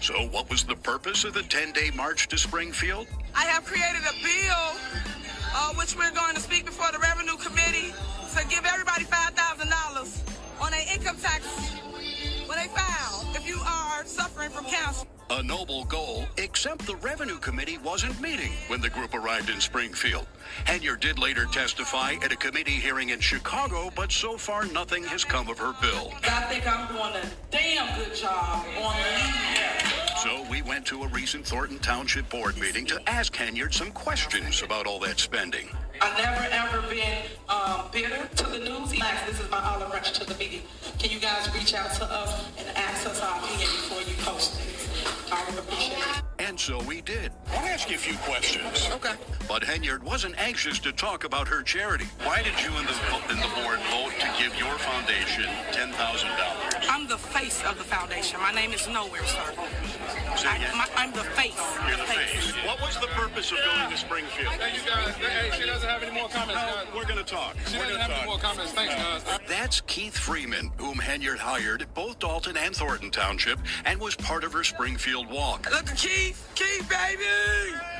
So, 0.00 0.14
what 0.28 0.48
was 0.50 0.64
the 0.64 0.76
purpose 0.76 1.24
of 1.24 1.34
the 1.34 1.42
10 1.42 1.72
day 1.72 1.90
march 1.94 2.28
to 2.28 2.38
Springfield? 2.38 3.06
I 3.34 3.44
have 3.44 3.64
created 3.64 4.02
a 4.02 4.14
bill, 4.22 4.76
uh, 5.54 5.74
which 5.74 5.96
we're 5.96 6.12
going 6.12 6.34
to 6.34 6.40
speak 6.40 6.64
before 6.64 6.90
the 6.92 6.98
Revenue 6.98 7.36
Committee 7.36 7.92
to 8.36 8.46
give 8.48 8.64
everybody 8.64 9.04
$5,000 9.04 10.60
on 10.60 10.70
their 10.70 10.84
income 10.94 11.16
tax 11.16 11.46
when 12.46 12.58
they 12.58 12.68
file 12.68 13.26
if 13.34 13.46
you 13.46 13.58
are 13.66 14.04
suffering 14.04 14.50
from 14.50 14.64
cancer. 14.64 15.06
A 15.28 15.42
noble 15.42 15.84
goal, 15.86 16.24
except 16.36 16.86
the 16.86 16.94
Revenue 16.96 17.38
Committee 17.38 17.78
wasn't 17.78 18.20
meeting 18.20 18.52
when 18.68 18.80
the 18.80 18.88
group 18.88 19.12
arrived 19.12 19.50
in 19.50 19.60
Springfield. 19.60 20.24
Henyard 20.66 21.00
did 21.00 21.18
later 21.18 21.46
testify 21.46 22.14
at 22.22 22.30
a 22.30 22.36
committee 22.36 22.70
hearing 22.70 23.08
in 23.08 23.18
Chicago, 23.18 23.90
but 23.96 24.12
so 24.12 24.38
far 24.38 24.66
nothing 24.66 25.02
has 25.02 25.24
come 25.24 25.48
of 25.48 25.58
her 25.58 25.74
bill. 25.80 26.12
I 26.22 26.42
think 26.42 26.64
I'm 26.64 26.86
doing 26.86 27.12
a 27.12 27.26
damn 27.50 27.98
good 27.98 28.14
job 28.14 28.64
on 28.78 28.94
the 28.94 30.16
So 30.18 30.48
we 30.48 30.62
went 30.62 30.86
to 30.86 31.02
a 31.02 31.08
recent 31.08 31.44
Thornton 31.44 31.80
Township 31.80 32.30
Board 32.30 32.56
meeting 32.56 32.86
to 32.86 33.10
ask 33.10 33.34
Henyard 33.34 33.74
some 33.74 33.90
questions 33.90 34.62
about 34.62 34.86
all 34.86 35.00
that 35.00 35.18
spending. 35.18 35.68
I've 36.00 36.16
never 36.18 36.46
ever 36.52 36.88
been 36.88 37.24
um, 37.48 37.86
bitter 37.90 38.28
to 38.36 38.44
the 38.44 38.58
news. 38.58 38.90
This 38.90 39.40
is 39.40 39.50
my 39.50 39.60
olive 39.60 39.90
branch 39.90 40.12
to 40.20 40.24
the 40.24 40.36
media. 40.36 40.60
Can 41.00 41.10
you 41.10 41.18
guys 41.18 41.52
reach 41.52 41.74
out 41.74 41.92
to 41.94 42.04
us 42.04 42.46
and 42.58 42.68
ask 42.76 43.06
us 43.06 43.20
our 43.20 43.38
opinion 43.38 43.68
before 43.68 44.02
you 44.02 44.14
post 44.22 44.55
And 46.38 46.58
so 46.58 46.80
we 46.84 47.00
did. 47.00 47.32
I'll 47.50 47.66
ask 47.66 47.90
you 47.90 47.96
a 47.96 47.98
few 47.98 48.16
questions. 48.18 48.88
Okay. 48.92 49.14
But 49.48 49.62
Henyard 49.62 50.02
wasn't 50.02 50.38
anxious 50.38 50.78
to 50.80 50.92
talk 50.92 51.24
about 51.24 51.48
her 51.48 51.62
charity. 51.62 52.06
Why 52.22 52.42
did 52.42 52.54
you 52.62 52.70
and 52.76 52.86
the, 52.86 52.94
and 53.30 53.38
the 53.42 53.48
board 53.62 53.80
vote 53.90 54.12
to 54.20 54.28
give 54.38 54.56
your 54.58 54.76
foundation 54.78 55.46
$10,000? 55.72 56.86
I'm 56.88 57.08
the 57.08 57.18
face 57.18 57.64
of 57.64 57.78
the 57.78 57.84
foundation. 57.84 58.40
My 58.40 58.52
name 58.52 58.72
is 58.72 58.86
nowhere, 58.86 59.24
sir. 59.24 59.54
Say 60.36 60.48
I, 60.48 60.56
again? 60.56 60.76
my, 60.76 60.86
I'm 60.96 61.12
the 61.12 61.24
face. 61.34 61.58
You're 61.88 61.96
the 61.96 62.04
face. 62.04 62.52
What 62.66 62.80
was 62.80 62.98
the 62.98 63.08
purpose 63.08 63.50
of 63.50 63.58
going 63.64 63.90
to 63.90 63.96
Springfield? 63.96 64.54
Thank 64.54 64.76
you 64.76 64.88
guys. 64.88 65.14
Hey, 65.14 65.50
she 65.58 65.66
doesn't 65.66 65.88
have 65.88 66.02
any 66.02 66.14
more 66.14 66.28
comments, 66.28 66.54
guys. 66.54 66.86
We're 66.94 67.04
going 67.04 67.18
to 67.18 67.24
talk. 67.24 67.56
She 67.66 67.78
We're 67.78 67.84
doesn't 67.84 68.00
gonna 68.00 68.12
have 68.12 68.22
any 68.22 68.30
more 68.30 68.38
comments. 68.38 68.72
Thanks, 68.72 68.94
guys. 68.94 69.38
That's 69.48 69.80
Keith 69.82 70.16
Freeman, 70.16 70.70
whom 70.76 70.98
Henyard 70.98 71.38
hired 71.38 71.82
at 71.82 71.94
both 71.94 72.18
Dolton 72.18 72.56
and 72.56 72.76
Thornton 72.76 73.10
Township 73.10 73.58
and 73.84 73.98
was 73.98 74.14
part 74.16 74.44
of 74.44 74.52
her 74.52 74.62
Springfield 74.64 75.15
walk. 75.22 75.70
Look 75.70 75.90
at 75.90 75.96
Keith. 75.96 76.48
Keith, 76.54 76.88
baby. 76.88 77.24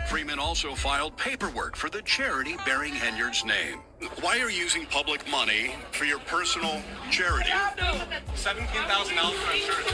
Freeman 0.09 0.39
also 0.39 0.75
filed 0.75 1.17
paperwork 1.17 1.75
for 1.75 1.91
the 1.91 2.01
charity 2.03 2.57
bearing 2.65 2.95
Henyard's 2.95 3.45
name. 3.45 3.81
Why 4.21 4.39
are 4.39 4.51
you 4.51 4.63
using 4.63 4.87
public 4.87 5.29
money 5.29 5.75
for 5.91 6.05
your 6.05 6.21
personal 6.21 6.81
charity? 7.11 7.51
$17,000 7.51 9.33
for 9.35 9.53
insurance. 9.53 9.91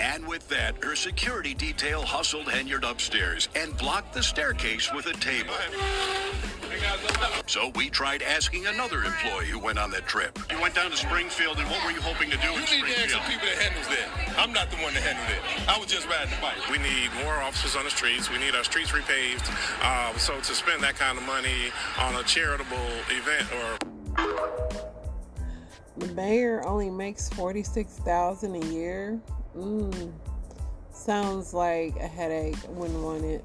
And 0.00 0.26
with 0.28 0.48
that, 0.48 0.82
her 0.84 0.94
security 0.94 1.54
detail 1.54 2.02
hustled 2.02 2.46
Henyard 2.46 2.88
upstairs 2.88 3.48
and 3.56 3.76
blocked 3.76 4.14
the 4.14 4.22
staircase 4.22 4.92
with 4.92 5.06
a 5.06 5.14
table. 5.14 5.54
So 7.46 7.70
we 7.76 7.88
tried 7.90 8.22
asking 8.22 8.66
another 8.66 9.04
employee 9.04 9.46
who 9.46 9.58
went 9.58 9.78
on 9.78 9.90
that 9.92 10.06
trip. 10.06 10.38
You 10.50 10.60
went 10.60 10.74
down 10.74 10.90
to 10.90 10.96
Springfield, 10.96 11.58
and 11.58 11.70
what 11.70 11.84
were 11.84 11.92
you 11.92 12.00
hoping 12.00 12.30
to 12.30 12.36
do 12.38 12.48
You 12.50 12.56
in 12.58 12.66
Springfield? 12.66 12.88
You 12.88 13.04
need 13.04 13.10
to 13.10 13.16
ask 13.16 13.26
the 13.26 13.32
people 13.32 13.46
that 13.46 13.58
handles 13.62 13.88
that. 13.88 14.38
I'm 14.38 14.52
not 14.52 14.70
the 14.70 14.76
one 14.78 14.94
that 14.94 15.02
handled 15.02 15.28
it. 15.30 15.68
I 15.68 15.78
was 15.78 15.86
just 15.86 16.08
riding 16.08 16.30
the 16.30 16.40
bike. 16.40 16.68
We 16.70 16.78
need 16.78 17.10
more 17.22 17.34
officers 17.42 17.76
on 17.76 17.84
the 17.84 17.90
streets. 17.90 18.30
We 18.30 18.38
need 18.38 18.54
our 18.54 18.64
streets 18.64 18.90
repaved. 18.90 19.46
Um, 19.84 20.18
so 20.18 20.40
to 20.40 20.54
spend 20.54 20.82
that 20.82 20.96
kind 20.96 21.18
of 21.18 21.24
money 21.24 21.70
on 22.00 22.14
a 22.16 22.22
charitable 22.24 22.76
event 23.10 23.46
or 23.52 23.78
The 25.96 26.12
mayor 26.14 26.66
only 26.66 26.90
makes 26.90 27.28
forty 27.28 27.62
six 27.62 27.98
thousand 27.98 28.56
a 28.56 28.66
year. 28.66 29.20
Mm. 29.56 30.12
Sounds 30.92 31.54
like 31.54 31.94
a 31.96 32.08
headache. 32.08 32.56
Wouldn't 32.68 33.00
want 33.00 33.24
it. 33.24 33.44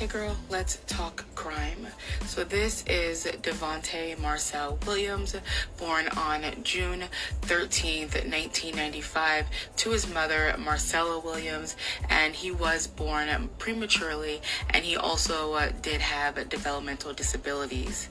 Hey 0.00 0.06
girl, 0.06 0.34
let's 0.48 0.78
talk 0.86 1.26
crime. 1.34 1.86
So 2.24 2.42
this 2.42 2.84
is 2.86 3.26
Devonte 3.42 4.18
Marcel 4.18 4.78
Williams, 4.86 5.36
born 5.76 6.08
on 6.16 6.42
June 6.62 7.04
13th, 7.42 8.14
1995, 8.14 9.44
to 9.76 9.90
his 9.90 10.10
mother 10.10 10.54
Marcella 10.58 11.18
Williams, 11.18 11.76
and 12.08 12.34
he 12.34 12.50
was 12.50 12.86
born 12.86 13.50
prematurely, 13.58 14.40
and 14.70 14.86
he 14.86 14.96
also 14.96 15.52
uh, 15.52 15.68
did 15.82 16.00
have 16.00 16.48
developmental 16.48 17.12
disabilities. 17.12 18.08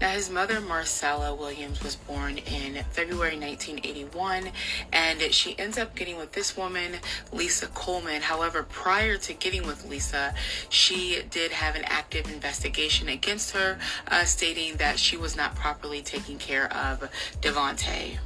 Now, 0.00 0.10
his 0.10 0.28
mother, 0.28 0.60
Marcella 0.60 1.34
Williams, 1.34 1.82
was 1.82 1.96
born 1.96 2.38
in 2.38 2.84
February 2.90 3.38
1981, 3.38 4.50
and 4.92 5.20
she 5.32 5.58
ends 5.58 5.78
up 5.78 5.94
getting 5.94 6.16
with 6.16 6.32
this 6.32 6.56
woman, 6.56 6.96
Lisa 7.32 7.68
Coleman. 7.68 8.22
However, 8.22 8.64
prior 8.64 9.16
to 9.18 9.32
getting 9.32 9.66
with 9.66 9.88
Lisa, 9.88 10.34
she 10.68 11.22
did 11.30 11.52
have 11.52 11.76
an 11.76 11.84
active 11.84 12.30
investigation 12.30 13.08
against 13.08 13.52
her, 13.52 13.78
uh, 14.08 14.24
stating 14.24 14.76
that 14.76 14.98
she 14.98 15.16
was 15.16 15.36
not 15.36 15.54
properly 15.54 16.02
taking 16.02 16.38
care 16.38 16.70
of 16.72 17.08
Devontae. 17.40 18.18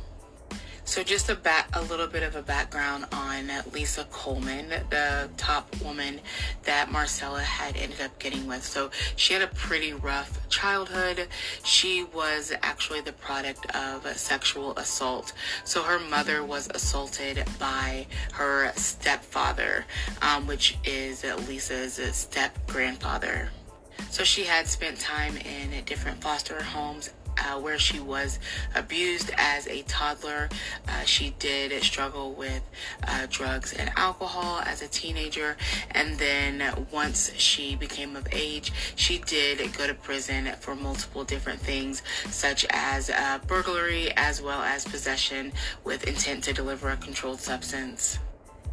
So 0.89 1.03
just 1.03 1.29
a 1.29 1.35
back, 1.35 1.69
a 1.75 1.83
little 1.83 2.07
bit 2.07 2.23
of 2.23 2.35
a 2.35 2.41
background 2.41 3.05
on 3.13 3.51
Lisa 3.75 4.07
Coleman, 4.11 4.71
the 4.89 5.29
top 5.37 5.69
woman 5.83 6.19
that 6.63 6.91
Marcella 6.91 7.43
had 7.43 7.77
ended 7.77 8.01
up 8.01 8.19
getting 8.19 8.47
with. 8.47 8.65
So 8.65 8.91
she 9.15 9.35
had 9.35 9.43
a 9.43 9.49
pretty 9.49 9.93
rough 9.93 10.49
childhood. 10.49 11.29
She 11.63 12.05
was 12.05 12.55
actually 12.63 13.03
the 13.03 13.13
product 13.13 13.67
of 13.77 14.07
sexual 14.17 14.75
assault. 14.79 15.35
So 15.65 15.83
her 15.83 15.99
mother 15.99 16.43
was 16.43 16.71
assaulted 16.75 17.45
by 17.59 18.07
her 18.33 18.73
stepfather, 18.75 19.85
um, 20.23 20.47
which 20.47 20.79
is 20.85 21.23
Lisa's 21.47 22.01
step 22.17 22.59
grandfather. 22.67 23.51
So 24.11 24.25
she 24.25 24.45
had 24.45 24.67
spent 24.67 24.99
time 24.99 25.37
in 25.37 25.85
different 25.85 26.23
foster 26.23 26.63
homes 26.63 27.11
uh, 27.45 27.59
where 27.61 27.79
she 27.79 28.01
was 28.01 28.39
abused 28.75 29.31
as 29.37 29.67
a 29.67 29.83
toddler. 29.83 30.49
Uh, 30.87 31.03
she 31.05 31.35
did 31.39 31.83
struggle 31.83 32.33
with 32.33 32.63
uh, 33.07 33.27
drugs 33.31 33.73
and 33.73 33.91
alcohol 33.97 34.61
as 34.61 34.83
a 34.83 34.89
teenager. 34.89 35.57
And 35.93 36.19
then 36.19 36.87
once 36.93 37.33
she 37.37 37.77
became 37.77 38.17
of 38.17 38.27
age, 38.33 38.73
she 38.97 39.19
did 39.19 39.59
go 39.77 39.87
to 39.87 39.95
prison 39.95 40.47
for 40.61 40.75
multiple 40.75 41.25
different 41.25 41.61
things, 41.61 42.03
such 42.31 42.67
as 42.71 43.11
uh, 43.11 43.39
burglary 43.47 44.11
as 44.17 44.43
well 44.43 44.63
as 44.63 44.85
possession 44.85 45.53
with 45.85 46.07
intent 46.07 46.45
to 46.45 46.53
deliver 46.53 46.91
a 46.91 46.97
controlled 46.97 47.41
substance. 47.41 48.19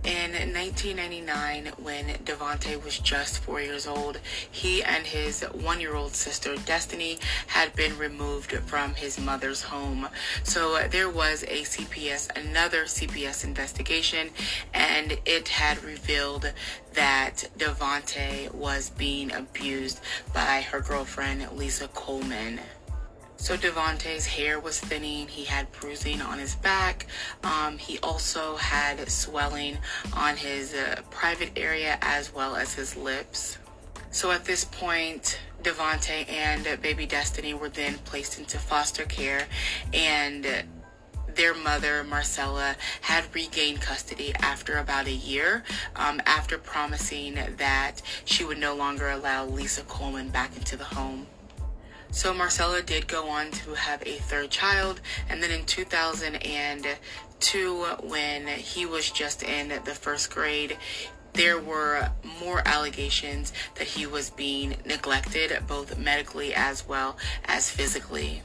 In 0.06 0.54
1999, 0.54 1.74
when 1.82 2.06
Devonte 2.24 2.84
was 2.84 3.00
just 3.00 3.40
four 3.40 3.60
years 3.60 3.88
old, 3.88 4.20
he 4.52 4.84
and 4.84 5.04
his 5.04 5.42
one 5.42 5.82
year 5.82 5.96
old 5.96 6.14
sister, 6.14 6.56
Destiny, 6.58 7.18
had 7.48 7.74
been 7.74 7.98
removed 7.98 8.52
from 8.52 8.94
his 8.94 9.20
mother's 9.20 9.64
home. 9.64 10.08
So 10.44 10.88
there 10.90 11.10
was 11.10 11.42
a 11.44 11.64
CPS, 11.64 12.30
another 12.38 12.84
CPS 12.84 13.44
investigation, 13.44 14.30
and 14.76 15.18
it 15.26 15.48
had 15.48 15.84
revealed 15.84 16.54
that 16.94 17.50
Devonte 17.58 18.54
was 18.54 18.92
being 18.92 19.32
abused 19.32 20.02
by 20.32 20.62
her 20.70 20.82
girlfriend, 20.82 21.52
Lisa 21.54 21.88
Coleman. 21.88 22.60
So 23.38 23.56
Devonte's 23.56 24.26
hair 24.26 24.60
was 24.60 24.80
thinning. 24.80 25.28
He 25.28 25.44
had 25.44 25.72
bruising 25.72 26.22
on 26.22 26.40
his 26.40 26.56
back. 26.56 27.06
Um, 27.44 27.78
he 27.78 28.00
also 28.00 28.56
had 28.56 29.08
swelling 29.10 29.78
on 30.14 30.36
his 30.36 30.74
uh, 30.74 31.02
private 31.12 31.52
area 31.56 31.98
as 32.02 32.34
well 32.34 32.56
as 32.56 32.74
his 32.74 32.96
lips. 32.96 33.58
So 34.12 34.32
at 34.32 34.46
this 34.46 34.64
point, 34.64 35.40
Devonte 35.62 36.30
and 36.30 36.82
baby 36.82 37.06
Destiny 37.06 37.54
were 37.54 37.70
then 37.70 37.98
placed 38.00 38.40
into 38.40 38.58
foster 38.58 39.04
care, 39.04 39.48
and 39.94 40.46
their 41.36 41.54
mother, 41.54 42.04
Marcella, 42.04 42.76
had 43.02 43.26
regained 43.34 43.82
custody 43.82 44.34
after 44.42 44.78
about 44.78 45.08
a 45.08 45.12
year, 45.12 45.64
um, 45.96 46.22
after 46.26 46.58
promising 46.58 47.38
that 47.58 48.02
she 48.24 48.46
would 48.46 48.58
no 48.58 48.74
longer 48.76 49.10
allow 49.10 49.46
Lisa 49.46 49.82
Coleman 49.84 50.30
back 50.30 50.56
into 50.56 50.78
the 50.78 50.86
home. 50.86 51.28
So 52.16 52.34
Marcella 52.34 52.82
did 52.82 53.08
go 53.10 53.28
on 53.28 53.52
to 53.52 53.74
have 53.74 54.02
a 54.08 54.20
third 54.20 54.50
child, 54.50 55.02
and 55.28 55.44
then 55.44 55.52
in 55.52 55.66
2002, 55.66 57.86
when 58.04 58.48
he 58.48 58.86
was 58.86 59.12
just 59.12 59.44
in 59.44 59.68
the 59.84 59.94
first 59.94 60.34
grade, 60.34 60.78
there 61.34 61.60
were 61.60 62.10
more 62.40 62.66
allegations 62.66 63.52
that 63.76 63.88
he 63.88 64.08
was 64.08 64.30
being 64.30 64.78
neglected, 64.86 65.52
both 65.68 65.98
medically 65.98 66.56
as 66.56 66.88
well 66.88 67.18
as 67.44 67.70
physically. 67.70 68.42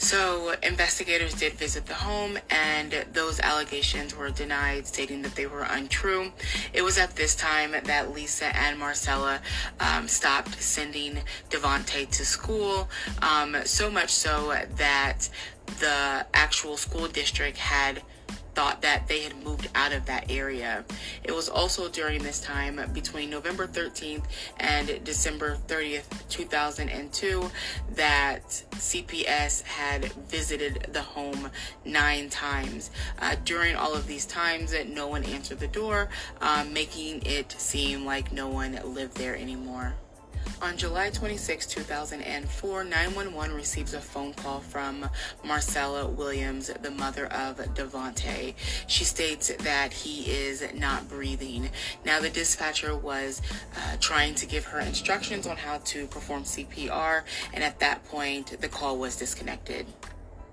So, 0.00 0.54
investigators 0.62 1.34
did 1.34 1.52
visit 1.52 1.84
the 1.84 1.92
home, 1.92 2.38
and 2.48 3.04
those 3.12 3.38
allegations 3.38 4.16
were 4.16 4.30
denied, 4.30 4.86
stating 4.86 5.20
that 5.20 5.34
they 5.34 5.44
were 5.46 5.64
untrue. 5.64 6.32
It 6.72 6.80
was 6.80 6.96
at 6.96 7.16
this 7.16 7.36
time 7.36 7.72
that 7.84 8.14
Lisa 8.14 8.56
and 8.56 8.78
Marcella 8.78 9.42
um, 9.78 10.08
stopped 10.08 10.60
sending 10.60 11.18
Devonte 11.50 12.08
to 12.12 12.24
school, 12.24 12.88
um, 13.20 13.54
so 13.64 13.90
much 13.90 14.08
so 14.08 14.56
that 14.76 15.28
the 15.66 16.24
actual 16.32 16.78
school 16.78 17.06
district 17.06 17.58
had 17.58 18.00
thought 18.54 18.82
that 18.82 19.08
they 19.08 19.22
had 19.22 19.42
moved 19.44 19.68
out 19.74 19.92
of 19.92 20.06
that 20.06 20.30
area. 20.30 20.84
It 21.22 21.32
was 21.32 21.48
also 21.48 21.88
during 21.88 22.22
this 22.22 22.40
time, 22.40 22.80
between 22.92 23.30
November 23.30 23.66
13th 23.66 24.24
and 24.58 25.02
December 25.04 25.56
30th, 25.66 26.04
2002, 26.28 27.50
that 27.94 28.48
CPS 28.72 29.62
had 29.62 30.12
visited 30.28 30.88
the 30.92 31.02
home 31.02 31.50
nine 31.84 32.28
times. 32.28 32.90
Uh, 33.18 33.36
during 33.44 33.76
all 33.76 33.94
of 33.94 34.06
these 34.06 34.26
times, 34.26 34.74
no 34.86 35.06
one 35.06 35.24
answered 35.24 35.60
the 35.60 35.68
door, 35.68 36.08
um, 36.40 36.72
making 36.72 37.22
it 37.24 37.52
seem 37.52 38.04
like 38.04 38.32
no 38.32 38.48
one 38.48 38.78
lived 38.84 39.16
there 39.16 39.36
anymore. 39.36 39.94
On 40.62 40.76
July 40.76 41.08
26, 41.10 41.66
2004, 41.66 42.84
911 42.84 43.56
receives 43.56 43.94
a 43.94 44.00
phone 44.00 44.34
call 44.34 44.60
from 44.60 45.08
Marcella 45.42 46.06
Williams, 46.06 46.70
the 46.82 46.90
mother 46.90 47.26
of 47.26 47.56
Devonte. 47.74 48.54
She 48.86 49.04
states 49.04 49.50
that 49.60 49.92
he 49.92 50.30
is 50.30 50.62
not 50.74 51.08
breathing. 51.08 51.70
Now, 52.04 52.20
the 52.20 52.28
dispatcher 52.28 52.94
was 52.94 53.40
uh, 53.74 53.96
trying 54.00 54.34
to 54.34 54.46
give 54.46 54.66
her 54.66 54.80
instructions 54.80 55.46
on 55.46 55.56
how 55.56 55.78
to 55.78 56.06
perform 56.08 56.44
CPR, 56.44 57.22
and 57.54 57.64
at 57.64 57.80
that 57.80 58.04
point, 58.04 58.60
the 58.60 58.68
call 58.68 58.98
was 58.98 59.16
disconnected. 59.16 59.86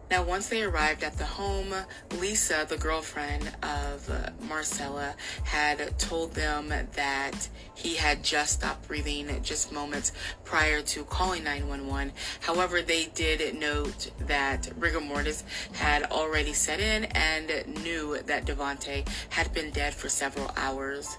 Now, 0.10 0.24
once 0.24 0.48
they 0.48 0.64
arrived 0.64 1.04
at 1.04 1.18
the 1.18 1.26
home, 1.26 1.74
Lisa, 2.18 2.66
the 2.68 2.78
girlfriend 2.78 3.52
of 3.62 4.10
uh, 4.10 4.30
Marcella, 4.48 5.16
had 5.44 6.00
told 6.00 6.34
them 6.34 6.72
that 6.94 7.50
he 7.76 7.96
had 7.96 8.24
just 8.24 8.54
stopped 8.54 8.88
breathing 8.88 9.30
just 9.44 9.74
moments 9.74 10.14
prior 10.46 10.82
to 10.84 11.04
calling 11.04 11.44
911. 11.44 12.14
However, 12.40 12.82
they 12.82 13.08
did 13.08 13.54
note 13.60 14.12
that 14.20 14.70
rigor 14.78 15.02
mortis 15.02 15.44
had 15.74 16.04
already 16.04 16.54
set 16.54 16.80
in 16.80 17.04
and 17.06 17.84
knew 17.84 18.18
that 18.28 18.46
Devonte 18.46 19.06
had 19.30 19.54
been 19.54 19.72
dead 19.72 19.94
for 19.94 20.08
several 20.08 20.52
hours. 20.56 21.18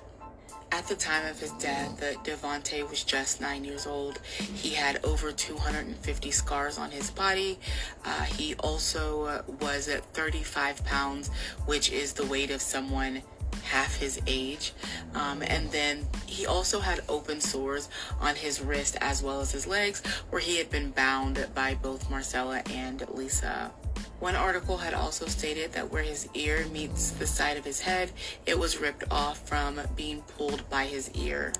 At 0.70 0.86
the 0.86 0.94
time 0.94 1.26
of 1.26 1.40
his 1.40 1.52
death, 1.52 2.00
Devonte 2.24 2.88
was 2.88 3.02
just 3.02 3.40
nine 3.40 3.64
years 3.64 3.86
old. 3.86 4.20
He 4.54 4.70
had 4.70 5.04
over 5.04 5.32
250 5.32 6.30
scars 6.30 6.78
on 6.78 6.90
his 6.90 7.10
body. 7.10 7.58
Uh, 8.04 8.22
he 8.24 8.54
also 8.56 9.24
uh, 9.24 9.42
was 9.60 9.88
at 9.88 10.04
35 10.14 10.84
pounds, 10.84 11.30
which 11.66 11.90
is 11.90 12.12
the 12.12 12.26
weight 12.26 12.50
of 12.50 12.60
someone 12.60 13.22
half 13.64 13.96
his 13.96 14.20
age. 14.26 14.72
Um, 15.14 15.42
and 15.42 15.70
then 15.70 16.06
he 16.26 16.46
also 16.46 16.80
had 16.80 17.00
open 17.08 17.40
sores 17.40 17.88
on 18.20 18.34
his 18.34 18.60
wrist 18.60 18.96
as 19.00 19.22
well 19.22 19.40
as 19.40 19.52
his 19.52 19.66
legs, 19.66 20.02
where 20.30 20.40
he 20.40 20.58
had 20.58 20.70
been 20.70 20.90
bound 20.90 21.46
by 21.54 21.74
both 21.74 22.08
Marcella 22.10 22.62
and 22.70 23.06
Lisa. 23.10 23.72
One 24.20 24.34
article 24.34 24.78
had 24.78 24.94
also 24.94 25.26
stated 25.26 25.72
that 25.72 25.92
where 25.92 26.02
his 26.02 26.28
ear 26.34 26.66
meets 26.72 27.10
the 27.10 27.26
side 27.26 27.56
of 27.56 27.64
his 27.64 27.80
head, 27.80 28.10
it 28.46 28.58
was 28.58 28.78
ripped 28.78 29.04
off 29.10 29.46
from 29.48 29.80
being 29.94 30.22
pulled 30.22 30.68
by 30.68 30.86
his 30.86 31.10
ear. 31.12 31.52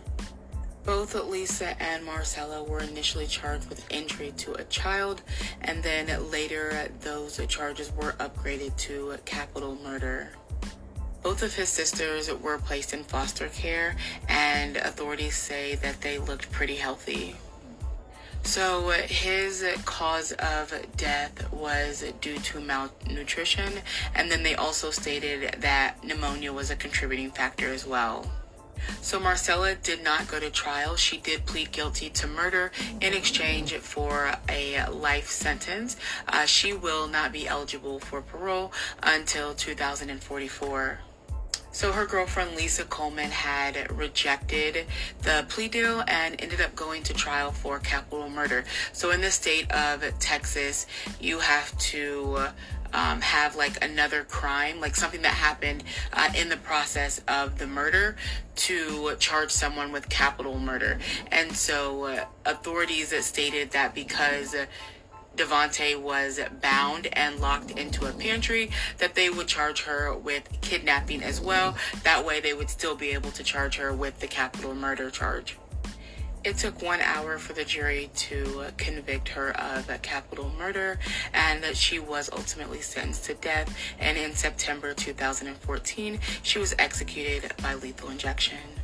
Both 0.85 1.15
Lisa 1.15 1.81
and 1.81 2.05
Marcella 2.05 2.65
were 2.65 2.81
initially 2.81 3.27
charged 3.27 3.69
with 3.69 3.89
injury 3.93 4.33
to 4.39 4.55
a 4.55 4.65
child, 4.65 5.23
and 5.61 5.83
then 5.83 6.31
later 6.31 6.89
those 7.01 7.41
charges 7.47 7.93
were 7.93 8.13
upgraded 8.13 8.77
to 8.79 9.17
capital 9.25 9.77
murder. 9.85 10.31
Both 11.23 11.43
of 11.43 11.55
his 11.55 11.69
sisters 11.69 12.33
were 12.33 12.59
placed 12.59 12.95
in 12.95 13.05
foster 13.05 13.49
care, 13.49 13.97
and 14.29 14.79
authorities 14.79 15.37
say 15.37 15.75
that 15.77 16.01
they 16.01 16.19
looked 16.19 16.51
pretty 16.51 16.77
healthy. 16.77 17.37
So 18.43 18.91
his 18.91 19.65
cause 19.85 20.33
of 20.33 20.75
death 20.97 21.53
was 21.53 22.05
due 22.21 22.39
to 22.39 22.61
malnutrition, 22.61 23.73
and 24.15 24.31
then 24.31 24.43
they 24.43 24.55
also 24.55 24.91
stated 24.91 25.61
that 25.61 26.03
pneumonia 26.03 26.53
was 26.53 26.71
a 26.71 26.77
contributing 26.77 27.31
factor 27.31 27.69
as 27.73 27.87
well. 27.87 28.27
So 29.01 29.21
Marcella 29.21 29.75
did 29.75 30.03
not 30.03 30.29
go 30.29 30.41
to 30.41 30.51
trial. 30.51 30.97
She 30.97 31.19
did 31.19 31.47
plead 31.47 31.73
guilty 31.73 32.11
to 32.11 32.27
murder 32.27 32.71
in 33.01 33.13
exchange 33.13 33.75
for 33.75 34.35
a 34.49 34.87
life 34.91 35.29
sentence. 35.29 35.97
Uh, 36.27 36.47
she 36.47 36.73
will 36.73 37.09
not 37.09 37.33
be 37.33 37.47
eligible 37.47 37.99
for 37.99 38.23
parole 38.23 38.73
until 39.03 39.55
2044. 39.55 41.01
So 41.79 41.93
her 41.93 42.07
girlfriend 42.07 42.57
Lisa 42.57 42.83
Coleman 42.87 43.31
had 43.31 43.97
rejected 43.97 44.85
the 45.23 45.47
plea 45.49 45.69
deal 45.69 46.03
and 46.09 46.35
ended 46.41 46.61
up 46.61 46.75
going 46.75 47.05
to 47.05 47.15
trial 47.15 47.53
for 47.53 47.79
capital 47.79 48.29
murder. 48.29 48.65
So 48.93 49.13
in 49.13 49.21
the 49.21 49.31
state 49.31 49.71
of 49.71 50.03
Texas, 50.19 50.87
you 51.21 51.39
have 51.39 51.79
to 51.79 52.49
um, 52.93 53.21
have 53.21 53.55
like 53.55 53.81
another 53.85 54.25
crime, 54.25 54.81
like 54.81 54.97
something 54.97 55.23
that 55.23 55.35
happened 55.35 55.85
uh, 56.15 56.31
in 56.37 56.49
the 56.49 56.57
process 56.57 57.21
of 57.29 57.59
the 57.59 57.69
murder, 57.69 58.17
to 58.57 59.15
charge 59.21 59.53
someone 59.53 59.93
with 59.93 60.09
capital 60.09 60.59
murder. 60.59 60.99
And 61.31 61.53
so 61.53 62.07
uh, 62.07 62.25
authorities 62.45 63.15
stated 63.25 63.71
that 63.71 63.95
because 63.95 64.57
Devonte 65.39 66.01
was 66.01 66.41
bound 66.61 67.09
and 67.13 67.41
locked 67.41 67.71
into 67.71 68.07
a 68.07 68.13
pantry, 68.13 68.71
that 68.99 69.15
they 69.15 69.31
would 69.31 69.47
charge 69.47 69.83
her 69.83 70.13
with 70.15 70.49
kidnapping 70.61 71.23
as 71.23 71.41
well. 71.41 71.77
That 72.03 72.25
way, 72.25 72.41
they 72.41 72.55
would 72.55 72.69
still 72.69 72.97
be 72.97 73.11
able 73.11 73.31
to 73.31 73.43
charge 73.43 73.77
her 73.77 73.93
with 73.93 74.21
the 74.21 74.27
capital 74.27 74.75
murder 74.75 75.11
charge. 75.11 75.57
It 76.45 76.57
took 76.57 76.83
one 76.83 77.01
hour 77.01 77.37
for 77.39 77.53
the 77.53 77.65
jury 77.65 78.11
to 78.15 78.67
convict 78.77 79.29
her 79.31 79.51
of 79.61 79.91
a 79.91 79.99
capital 79.99 80.51
murder, 80.57 80.99
and 81.33 81.63
that 81.63 81.77
she 81.77 81.99
was 81.99 82.31
ultimately 82.33 82.81
sentenced 82.81 83.25
to 83.25 83.35
death. 83.35 83.77
And 83.99 84.17
in 84.17 84.35
September 84.35 84.95
2014, 84.95 86.19
she 86.43 86.59
was 86.59 86.75
executed 86.79 87.53
by 87.61 87.75
lethal 87.75 88.11
injection. 88.11 88.78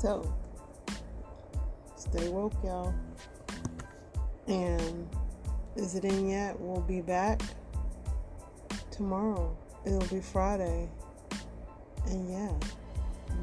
So, 0.00 0.34
stay 1.94 2.30
woke, 2.30 2.54
y'all. 2.64 2.94
And 4.46 5.06
is 5.76 5.94
it 5.94 6.06
in 6.06 6.30
yet? 6.30 6.58
We'll 6.58 6.80
be 6.80 7.02
back 7.02 7.42
tomorrow. 8.90 9.54
It'll 9.84 10.00
be 10.08 10.20
Friday. 10.20 10.88
And 12.06 12.30
yeah, 12.30 12.50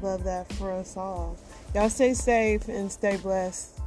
love 0.02 0.24
that 0.24 0.52
for 0.54 0.72
us 0.72 0.96
all. 0.96 1.36
Y'all 1.76 1.88
stay 1.90 2.12
safe 2.12 2.66
and 2.66 2.90
stay 2.90 3.18
blessed. 3.18 3.77